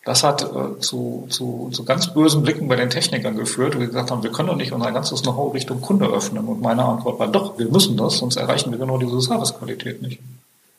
das 0.06 0.24
hat 0.24 0.44
äh, 0.44 0.80
zu, 0.80 1.26
zu, 1.30 1.70
zu 1.72 1.84
ganz 1.84 2.14
bösen 2.14 2.44
Blicken 2.44 2.68
bei 2.68 2.76
den 2.76 2.92
Technikern 2.92 3.36
geführt, 3.36 3.74
die 3.74 3.88
gesagt 3.88 4.12
haben, 4.12 4.22
wir 4.22 4.32
können 4.32 4.50
doch 4.50 4.56
nicht 4.56 4.72
unser 4.72 4.92
ganzes 4.92 5.24
Know-how 5.24 5.54
Richtung 5.54 5.82
Kunde 5.82 6.06
öffnen. 6.06 6.48
Und 6.48 6.62
meine 6.62 6.86
Antwort 6.86 7.20
war, 7.20 7.28
doch, 7.28 7.58
wir 7.58 7.70
müssen 7.70 7.98
das, 7.98 8.20
sonst 8.20 8.36
erreichen 8.36 8.72
wir 8.72 8.78
genau 8.78 9.00
diese 9.00 9.20
Servicequalität 9.20 10.02
nicht. 10.04 10.20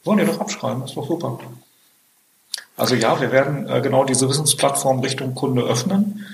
Wollen 0.04 0.18
die 0.18 0.26
doch 0.26 0.40
abschreiben, 0.40 0.84
ist 0.84 0.96
doch 0.96 1.08
super. 1.08 1.40
Also 2.76 2.94
ja, 2.94 3.20
wir 3.20 3.32
werden 3.32 3.68
äh, 3.68 3.80
genau 3.80 4.04
diese 4.04 4.28
Wissensplattform 4.28 5.00
Richtung 5.00 5.34
Kunde 5.34 5.62
öffnen. 5.62 6.24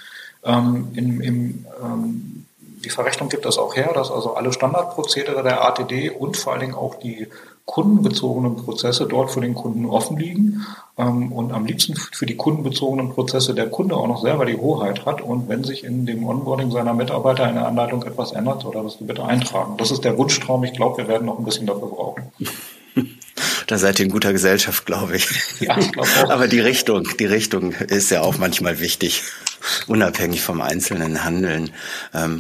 Ähm, 0.45 0.89
im, 0.95 1.21
im, 1.23 1.67
ähm, 1.83 2.47
die 2.85 2.91
Verrechnung 2.91 3.31
gibt 3.31 3.47
das 3.47 3.57
auch 3.57 3.75
her, 3.75 3.91
dass 3.95 4.11
also 4.11 4.35
alle 4.35 4.53
Standardprozedere 4.53 5.43
der 5.43 5.65
ATD 5.65 6.11
und 6.11 6.37
vor 6.37 6.53
allen 6.53 6.61
Dingen 6.61 6.75
auch 6.75 6.97
die 6.97 7.27
kundenbezogenen 7.69 8.57
Prozesse 8.57 9.07
dort 9.07 9.31
für 9.31 9.43
den 9.43 9.55
Kunden 9.55 9.85
offen 9.85 10.17
liegen 10.17 10.67
ähm, 10.97 11.31
und 11.31 11.53
am 11.53 11.67
liebsten 11.67 11.95
für 11.97 12.25
die 12.25 12.35
kundenbezogenen 12.35 13.11
Prozesse 13.11 13.55
der 13.55 13.69
Kunde 13.69 13.95
auch 13.95 14.09
noch 14.09 14.23
selber 14.23 14.47
die 14.47 14.57
Hoheit 14.57 15.05
hat 15.05 15.21
und 15.21 15.51
wenn 15.51 15.65
sich 15.65 15.85
in 15.85 16.07
dem 16.07 16.25
Onboarding 16.25 16.71
seiner 16.71 16.95
Mitarbeiter 16.95 17.47
in 17.47 17.57
der 17.57 17.67
Anleitung 17.67 18.03
etwas 18.05 18.33
ändert, 18.33 18.63
soll 18.63 18.75
er 18.75 18.85
das 18.85 18.97
bitte 18.99 19.23
eintragen. 19.23 19.77
Das 19.77 19.91
ist 19.91 20.03
der 20.03 20.17
Wunschtraum. 20.17 20.65
Ich 20.65 20.73
glaube, 20.73 20.97
wir 20.97 21.09
werden 21.09 21.27
noch 21.27 21.39
ein 21.39 21.45
bisschen 21.45 21.67
dafür 21.67 21.89
brauchen. 21.89 22.33
Da 23.67 23.77
seid 23.77 23.99
ihr 23.99 24.07
in 24.07 24.13
guter 24.13 24.33
Gesellschaft, 24.33 24.87
glaube 24.87 25.17
ich. 25.17 25.29
Ja, 25.61 25.77
ich 25.77 25.93
glaube 25.93 26.09
auch. 26.09 26.31
Aber 26.31 26.49
die 26.49 26.61
Richtung, 26.61 27.07
die 27.21 27.27
Richtung 27.27 27.73
ist 27.73 28.11
ja 28.11 28.23
auch 28.23 28.39
manchmal 28.39 28.81
wichtig, 28.81 29.23
unabhängig 29.87 30.41
vom 30.41 30.63
einzelnen 30.63 31.23
Handeln. 31.23 31.71
Ähm, 32.15 32.39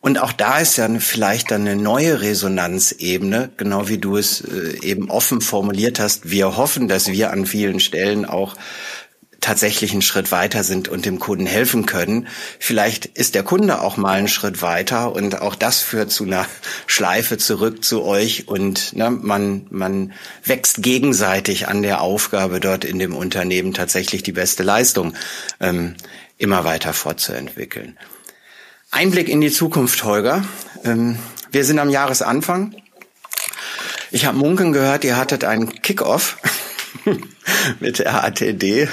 und 0.00 0.18
auch 0.18 0.32
da 0.32 0.58
ist 0.58 0.76
ja 0.76 0.88
vielleicht 1.00 1.50
dann 1.50 1.62
eine 1.62 1.74
neue 1.74 2.20
Resonanzebene, 2.20 3.50
genau 3.56 3.88
wie 3.88 3.98
du 3.98 4.16
es 4.16 4.40
äh, 4.40 4.78
eben 4.82 5.10
offen 5.10 5.40
formuliert 5.40 5.98
hast. 5.98 6.30
Wir 6.30 6.56
hoffen, 6.56 6.86
dass 6.86 7.08
wir 7.08 7.32
an 7.32 7.46
vielen 7.46 7.80
Stellen 7.80 8.24
auch 8.24 8.54
tatsächlich 9.40 9.92
einen 9.92 10.02
Schritt 10.02 10.32
weiter 10.32 10.64
sind 10.64 10.88
und 10.88 11.04
dem 11.04 11.18
Kunden 11.18 11.46
helfen 11.46 11.86
können. 11.86 12.28
Vielleicht 12.58 13.06
ist 13.06 13.34
der 13.34 13.44
Kunde 13.44 13.80
auch 13.80 13.96
mal 13.96 14.18
einen 14.18 14.28
Schritt 14.28 14.62
weiter 14.62 15.12
und 15.12 15.40
auch 15.40 15.54
das 15.54 15.80
führt 15.80 16.10
zu 16.10 16.24
einer 16.24 16.46
Schleife 16.86 17.38
zurück 17.38 17.84
zu 17.84 18.04
euch 18.04 18.48
und 18.48 18.94
ne, 18.94 19.10
man, 19.10 19.66
man 19.70 20.12
wächst 20.44 20.82
gegenseitig 20.82 21.68
an 21.68 21.82
der 21.82 22.00
Aufgabe, 22.00 22.60
dort 22.60 22.84
in 22.84 22.98
dem 22.98 23.14
Unternehmen 23.14 23.74
tatsächlich 23.74 24.22
die 24.22 24.32
beste 24.32 24.64
Leistung 24.64 25.14
ähm, 25.60 25.94
immer 26.36 26.64
weiter 26.64 26.92
fortzuentwickeln. 26.92 27.96
Einblick 28.90 29.28
in 29.28 29.42
die 29.42 29.50
Zukunft, 29.50 30.02
Holger. 30.04 30.44
Ähm, 30.82 31.18
wir 31.50 31.64
sind 31.64 31.78
am 31.78 31.90
Jahresanfang. 31.90 32.74
Ich 34.10 34.24
habe 34.24 34.38
Munken 34.38 34.72
gehört, 34.72 35.04
ihr 35.04 35.18
hattet 35.18 35.44
einen 35.44 35.82
Kickoff 35.82 36.38
mit 37.80 37.98
der 37.98 38.24
ATD. 38.24 38.88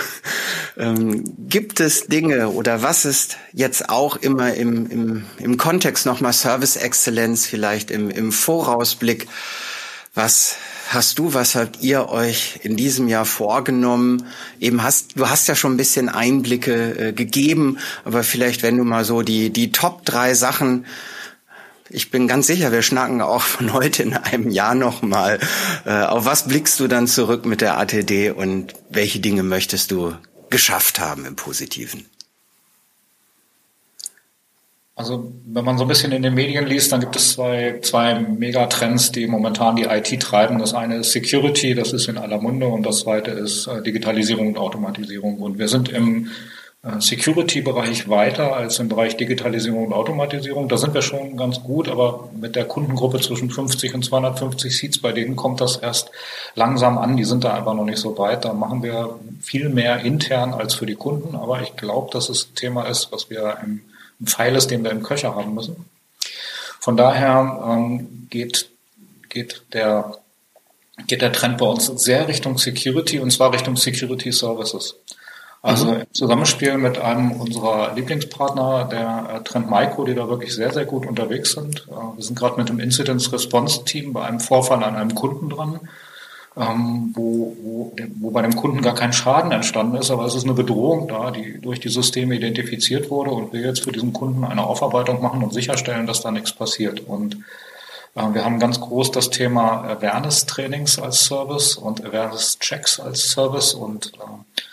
Ähm, 0.78 1.24
gibt 1.48 1.80
es 1.80 2.08
Dinge 2.08 2.50
oder 2.50 2.82
was 2.82 3.06
ist 3.06 3.38
jetzt 3.54 3.90
auch 3.90 4.18
immer 4.18 4.54
im, 4.56 4.92
im, 4.92 5.26
im 5.38 5.56
Kontext 5.56 6.06
nochmal 6.06 6.34
Service 6.34 6.76
Exzellenz, 6.76 7.46
vielleicht 7.46 7.90
im, 7.90 8.10
im 8.10 8.34
Vorausblick, 8.34 9.28
was 10.14 10.58
hast 10.90 11.20
du, 11.20 11.34
was 11.34 11.56
habt 11.56 11.82
ihr 11.82 12.10
euch 12.10 12.60
in 12.64 12.76
diesem 12.76 13.08
Jahr 13.08 13.26
vorgenommen? 13.26 14.26
Eben 14.60 14.84
hast, 14.84 15.18
du 15.18 15.30
hast 15.30 15.48
ja 15.48 15.56
schon 15.56 15.74
ein 15.74 15.78
bisschen 15.78 16.10
Einblicke 16.10 17.10
äh, 17.10 17.14
gegeben, 17.14 17.78
aber 18.04 18.24
vielleicht, 18.24 18.64
wenn 18.64 18.78
du 18.78 18.84
mal 18.84 19.06
so 19.06 19.22
die, 19.22 19.50
die 19.50 19.72
Top 19.72 20.06
drei 20.06 20.34
Sachen 20.34 20.86
ich 21.90 22.10
bin 22.10 22.28
ganz 22.28 22.48
sicher, 22.48 22.72
wir 22.72 22.82
schnacken 22.82 23.22
auch 23.22 23.44
von 23.44 23.72
heute 23.74 24.04
in 24.04 24.16
einem 24.16 24.50
Jahr 24.50 24.76
nochmal. 24.76 25.40
Äh, 25.86 26.02
auf 26.02 26.26
was 26.26 26.48
blickst 26.48 26.80
du 26.80 26.88
dann 26.88 27.08
zurück 27.08 27.46
mit 27.46 27.62
der 27.62 27.78
ATD 27.78 28.32
und 28.32 28.74
welche 28.90 29.20
Dinge 29.20 29.44
möchtest 29.44 29.92
du 29.92 30.14
geschafft 30.50 31.00
haben 31.00 31.26
im 31.26 31.36
Positiven? 31.36 32.06
Also 34.98 35.34
wenn 35.46 35.66
man 35.66 35.78
so 35.78 35.84
ein 35.84 35.90
bisschen 35.90 36.14
in 36.14 36.24
den 36.24 36.34
Medien 36.34 36.66
liest, 36.66 36.94
dann 36.94 37.02
gibt 37.02 37.18
es 37.18 37.34
zwei, 37.34 37.80
zwei 37.82 38.18
Megatrends, 38.18 39.12
die 39.12 39.28
momentan 39.28 39.76
die 39.76 39.84
IT 39.84 40.22
treiben. 40.22 40.58
Das 40.58 40.74
eine 40.74 40.96
ist 40.96 41.12
Security, 41.12 41.76
das 41.76 41.92
ist 41.92 42.08
in 42.08 42.18
aller 42.18 42.40
Munde, 42.40 42.68
und 42.68 42.86
das 42.86 43.00
zweite 43.00 43.32
ist 43.32 43.68
äh, 43.68 43.82
Digitalisierung 43.82 44.48
und 44.48 44.58
Automatisierung. 44.58 45.40
Und 45.40 45.60
wir 45.60 45.68
sind 45.68 45.90
im 45.90 46.30
äh, 46.82 47.02
Security-Bereich 47.02 48.08
weiter 48.08 48.56
als 48.56 48.80
im 48.80 48.88
Bereich 48.88 49.18
Digitalisierung 49.18 49.88
und 49.88 49.94
Automatisierung. 49.94 50.70
Da 50.70 50.78
sind 50.78 50.94
wir 50.94 51.02
schon 51.02 51.36
ganz 51.36 51.62
gut, 51.62 51.90
aber 51.90 52.30
mit 52.40 52.56
der 52.56 52.64
Kundengruppe 52.64 53.20
zwischen 53.20 53.50
50 53.50 53.96
und 53.96 54.06
250 54.06 54.78
Seats, 54.78 55.00
bei 55.00 55.12
denen 55.12 55.36
kommt 55.36 55.60
das 55.60 55.76
erst 55.76 56.10
langsam 56.54 56.98
an. 56.98 57.18
Die 57.18 57.26
sind 57.26 57.44
da 57.44 57.54
einfach 57.54 57.74
noch 57.74 57.84
nicht 57.84 58.00
so 58.00 58.18
weit. 58.18 58.46
Da 58.46 58.54
machen 58.54 58.82
wir 58.82 59.20
viel 59.42 59.68
mehr 59.68 60.06
intern 60.06 60.54
als 60.54 60.74
für 60.74 60.86
die 60.86 60.96
Kunden. 60.96 61.36
Aber 61.36 61.62
ich 61.62 61.76
glaube, 61.76 62.12
dass 62.14 62.30
es 62.30 62.48
ein 62.48 62.56
Thema 62.56 62.84
ist, 62.84 63.12
was 63.12 63.30
wir 63.30 63.58
im 63.62 63.82
ein 64.20 64.28
Pfeil 64.28 64.56
ist, 64.56 64.72
den 64.72 64.84
wir 64.84 64.92
im 64.92 65.04
Köcher 65.04 65.36
haben 65.36 65.54
müssen. 65.54 65.86
Von 66.80 66.98
daher 66.98 67.64
ähm, 67.68 68.28
geht, 68.30 68.70
geht, 69.30 69.64
der, 69.74 70.18
geht 71.08 71.22
der 71.22 71.34
Trend 71.34 71.58
bei 71.58 71.66
uns 71.66 71.86
sehr 71.86 72.28
Richtung 72.28 72.58
Security 72.58 73.20
und 73.20 73.32
zwar 73.32 73.52
Richtung 73.54 73.76
Security 73.76 74.32
Services. 74.32 74.96
Also 75.62 75.88
mhm. 75.88 76.02
im 76.02 76.14
Zusammenspiel 76.14 76.78
mit 76.78 77.00
einem 77.00 77.32
unserer 77.32 77.96
Lieblingspartner, 77.96 78.86
der 78.86 79.36
äh, 79.36 79.44
Trend 79.44 79.70
Micro, 79.70 80.06
die 80.06 80.14
da 80.14 80.30
wirklich 80.30 80.54
sehr, 80.54 80.72
sehr 80.72 80.86
gut 80.86 81.08
unterwegs 81.08 81.54
sind. 81.54 81.88
Äh, 81.90 82.18
wir 82.18 82.24
sind 82.24 82.38
gerade 82.38 82.58
mit 82.58 82.70
dem 82.70 82.80
Incidence 82.80 83.34
Response 83.34 83.84
Team 83.84 84.14
bei 84.14 84.24
einem 84.24 84.40
Vorfall 84.40 84.84
an 84.84 84.96
einem 84.96 85.16
Kunden 85.16 85.50
dran 85.50 85.80
ähm, 86.58 87.12
wo, 87.14 87.56
wo, 87.62 87.96
wo 88.20 88.32
bei 88.32 88.42
dem 88.42 88.56
Kunden 88.56 88.82
gar 88.82 88.96
kein 88.96 89.12
Schaden 89.12 89.52
entstanden 89.52 89.98
ist, 89.98 90.10
aber 90.10 90.26
es 90.26 90.36
ist 90.36 90.46
eine 90.46 90.54
Bedrohung 90.54 91.08
da, 91.08 91.32
die 91.32 91.60
durch 91.60 91.80
die 91.80 91.90
Systeme 91.90 92.36
identifiziert 92.36 93.10
wurde 93.10 93.32
und 93.32 93.52
wir 93.52 93.62
jetzt 93.62 93.84
für 93.84 93.92
diesen 93.92 94.14
Kunden 94.14 94.46
eine 94.46 94.66
Aufarbeitung 94.66 95.22
machen 95.22 95.44
und 95.44 95.54
sicherstellen, 95.54 96.08
dass 96.08 96.22
da 96.22 96.32
nichts 96.32 96.54
passiert. 96.54 97.02
Und 97.02 97.36
äh, 98.16 98.34
wir 98.34 98.46
haben 98.46 98.60
ganz 98.60 98.80
groß 98.80 99.12
das 99.12 99.30
Thema 99.30 99.84
Awareness-Trainings 99.84 101.00
als 101.00 101.26
Service 101.26 101.76
und 101.76 102.06
Awareness-Checks 102.06 103.00
als 103.02 103.30
Service 103.32 103.74
und 103.74 104.14
äh, 104.14 104.64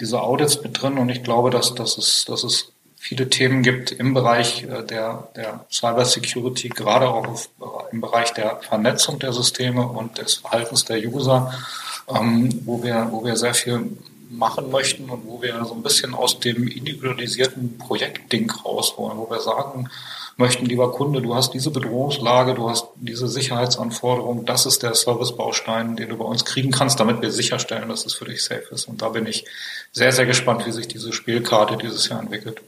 diese 0.00 0.20
Audits 0.20 0.62
mit 0.62 0.82
drin 0.82 0.98
und 0.98 1.08
ich 1.08 1.22
glaube, 1.22 1.50
dass, 1.50 1.74
dass, 1.74 1.96
es, 1.98 2.24
dass 2.26 2.44
es 2.44 2.72
viele 3.06 3.28
Themen 3.28 3.62
gibt 3.62 3.92
im 3.92 4.14
Bereich 4.14 4.64
äh, 4.64 4.82
der, 4.82 5.28
der 5.36 5.64
Cyber 5.70 6.04
Security, 6.04 6.68
gerade 6.68 7.08
auch 7.08 7.24
auf, 7.24 7.48
im 7.92 8.00
Bereich 8.00 8.32
der 8.32 8.56
Vernetzung 8.56 9.20
der 9.20 9.32
Systeme 9.32 9.86
und 9.86 10.18
des 10.18 10.34
Verhaltens 10.34 10.84
der 10.86 10.98
User, 10.98 11.54
ähm, 12.08 12.62
wo, 12.64 12.82
wir, 12.82 13.06
wo 13.12 13.24
wir 13.24 13.36
sehr 13.36 13.54
viel 13.54 13.96
machen 14.28 14.72
möchten 14.72 15.08
und 15.08 15.24
wo 15.24 15.40
wir 15.40 15.64
so 15.64 15.74
ein 15.74 15.84
bisschen 15.84 16.14
aus 16.14 16.40
dem 16.40 16.66
individualisierten 16.66 17.78
Projektding 17.78 18.50
raus 18.50 18.94
wollen, 18.96 19.18
wo 19.18 19.30
wir 19.30 19.40
sagen 19.40 19.88
möchten, 20.36 20.66
lieber 20.66 20.90
Kunde, 20.90 21.22
du 21.22 21.32
hast 21.32 21.54
diese 21.54 21.70
Bedrohungslage, 21.70 22.54
du 22.54 22.68
hast 22.68 22.88
diese 22.96 23.28
Sicherheitsanforderung, 23.28 24.44
das 24.44 24.66
ist 24.66 24.82
der 24.82 24.96
Servicebaustein, 24.96 25.94
den 25.94 26.08
du 26.08 26.16
bei 26.16 26.24
uns 26.24 26.44
kriegen 26.44 26.72
kannst, 26.72 26.98
damit 26.98 27.22
wir 27.22 27.30
sicherstellen, 27.30 27.88
dass 27.88 28.04
es 28.04 28.14
für 28.14 28.24
dich 28.24 28.42
safe 28.42 28.66
ist. 28.72 28.88
Und 28.88 29.00
da 29.00 29.10
bin 29.10 29.26
ich 29.26 29.44
sehr, 29.92 30.10
sehr 30.10 30.26
gespannt, 30.26 30.66
wie 30.66 30.72
sich 30.72 30.88
diese 30.88 31.12
Spielkarte 31.12 31.76
dieses 31.76 32.08
Jahr 32.08 32.20
entwickelt 32.20 32.60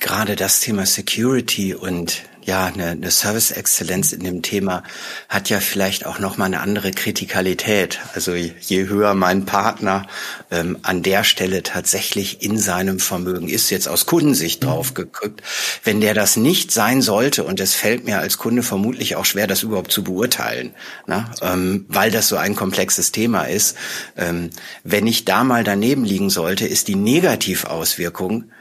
gerade 0.00 0.36
das 0.36 0.60
Thema 0.60 0.86
Security 0.86 1.74
und 1.74 2.22
ja, 2.46 2.66
eine, 2.66 2.90
eine 2.90 3.10
Service-Exzellenz 3.10 4.12
in 4.12 4.22
dem 4.22 4.40
Thema 4.40 4.84
hat 5.28 5.50
ja 5.50 5.58
vielleicht 5.58 6.06
auch 6.06 6.20
nochmal 6.20 6.46
eine 6.46 6.60
andere 6.60 6.92
Kritikalität. 6.92 7.98
Also 8.14 8.34
je 8.34 8.86
höher 8.86 9.14
mein 9.14 9.46
Partner 9.46 10.06
ähm, 10.52 10.78
an 10.82 11.02
der 11.02 11.24
Stelle 11.24 11.64
tatsächlich 11.64 12.42
in 12.42 12.56
seinem 12.56 13.00
Vermögen 13.00 13.48
ist, 13.48 13.70
jetzt 13.70 13.88
aus 13.88 14.06
Kundensicht 14.06 14.62
mhm. 14.62 14.68
drauf 14.68 14.94
geguckt, 14.94 15.42
wenn 15.82 16.00
der 16.00 16.14
das 16.14 16.36
nicht 16.36 16.70
sein 16.70 17.02
sollte, 17.02 17.42
und 17.42 17.58
es 17.58 17.74
fällt 17.74 18.04
mir 18.04 18.20
als 18.20 18.38
Kunde 18.38 18.62
vermutlich 18.62 19.16
auch 19.16 19.24
schwer, 19.24 19.48
das 19.48 19.64
überhaupt 19.64 19.90
zu 19.90 20.04
beurteilen, 20.04 20.72
ne? 21.08 21.28
ähm, 21.42 21.84
weil 21.88 22.12
das 22.12 22.28
so 22.28 22.36
ein 22.36 22.54
komplexes 22.54 23.10
Thema 23.10 23.42
ist, 23.42 23.76
ähm, 24.16 24.50
wenn 24.84 25.08
ich 25.08 25.24
da 25.24 25.42
mal 25.42 25.64
daneben 25.64 26.04
liegen 26.04 26.30
sollte, 26.30 26.68
ist 26.68 26.86
die 26.86 26.94
Negativauswirkung 26.94 28.52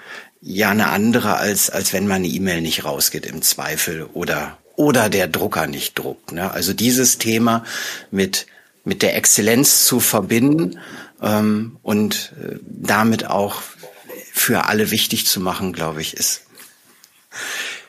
ja 0.47 0.69
eine 0.69 0.89
andere, 0.89 1.37
als, 1.37 1.71
als 1.71 1.91
wenn 1.91 2.07
meine 2.07 2.27
E-Mail 2.27 2.61
nicht 2.61 2.85
rausgeht 2.85 3.25
im 3.25 3.41
Zweifel 3.41 4.03
oder, 4.13 4.59
oder 4.75 5.09
der 5.09 5.27
Drucker 5.27 5.65
nicht 5.65 5.97
druckt. 5.97 6.31
Ne? 6.31 6.51
Also 6.51 6.73
dieses 6.73 7.17
Thema 7.17 7.63
mit, 8.11 8.45
mit 8.83 9.01
der 9.01 9.15
Exzellenz 9.15 9.85
zu 9.87 9.99
verbinden 9.99 10.79
ähm, 11.19 11.77
und 11.81 12.33
äh, 12.39 12.57
damit 12.63 13.25
auch 13.25 13.63
für 14.31 14.65
alle 14.65 14.91
wichtig 14.91 15.25
zu 15.25 15.39
machen, 15.39 15.73
glaube 15.73 16.01
ich, 16.01 16.13
ist 16.13 16.43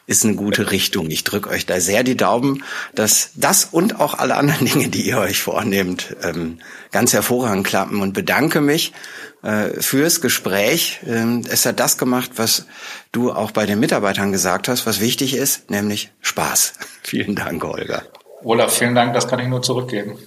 ist 0.06 0.24
eine 0.24 0.34
gute 0.34 0.70
Richtung. 0.70 1.10
Ich 1.10 1.24
drücke 1.24 1.50
euch 1.50 1.66
da 1.66 1.80
sehr 1.80 2.04
die 2.04 2.16
Daumen, 2.16 2.62
dass 2.94 3.30
das 3.34 3.64
und 3.64 4.00
auch 4.00 4.14
alle 4.14 4.36
anderen 4.36 4.66
Dinge, 4.72 4.88
die 4.88 5.02
ihr 5.02 5.18
euch 5.18 5.42
vornehmt, 5.42 6.16
ähm, 6.22 6.58
ganz 6.92 7.12
hervorragend 7.12 7.66
klappen 7.66 8.00
und 8.00 8.12
bedanke 8.12 8.60
mich 8.60 8.92
äh, 9.42 9.80
fürs 9.80 10.20
Gespräch. 10.20 11.00
Ähm, 11.06 11.42
es 11.48 11.66
hat 11.66 11.80
das 11.80 11.98
gemacht, 11.98 12.32
was 12.36 12.66
du 13.12 13.32
auch 13.32 13.50
bei 13.50 13.66
den 13.66 13.80
Mitarbeitern 13.80 14.32
gesagt 14.32 14.68
hast, 14.68 14.86
was 14.86 15.00
wichtig 15.00 15.34
ist, 15.34 15.70
nämlich 15.70 16.10
Spaß. 16.20 16.74
Vielen 17.02 17.34
Dank, 17.34 17.64
Olga. 17.64 18.02
Olaf, 18.42 18.76
vielen 18.76 18.94
Dank, 18.94 19.14
das 19.14 19.26
kann 19.26 19.40
ich 19.40 19.48
nur 19.48 19.62
zurückgeben. 19.62 20.18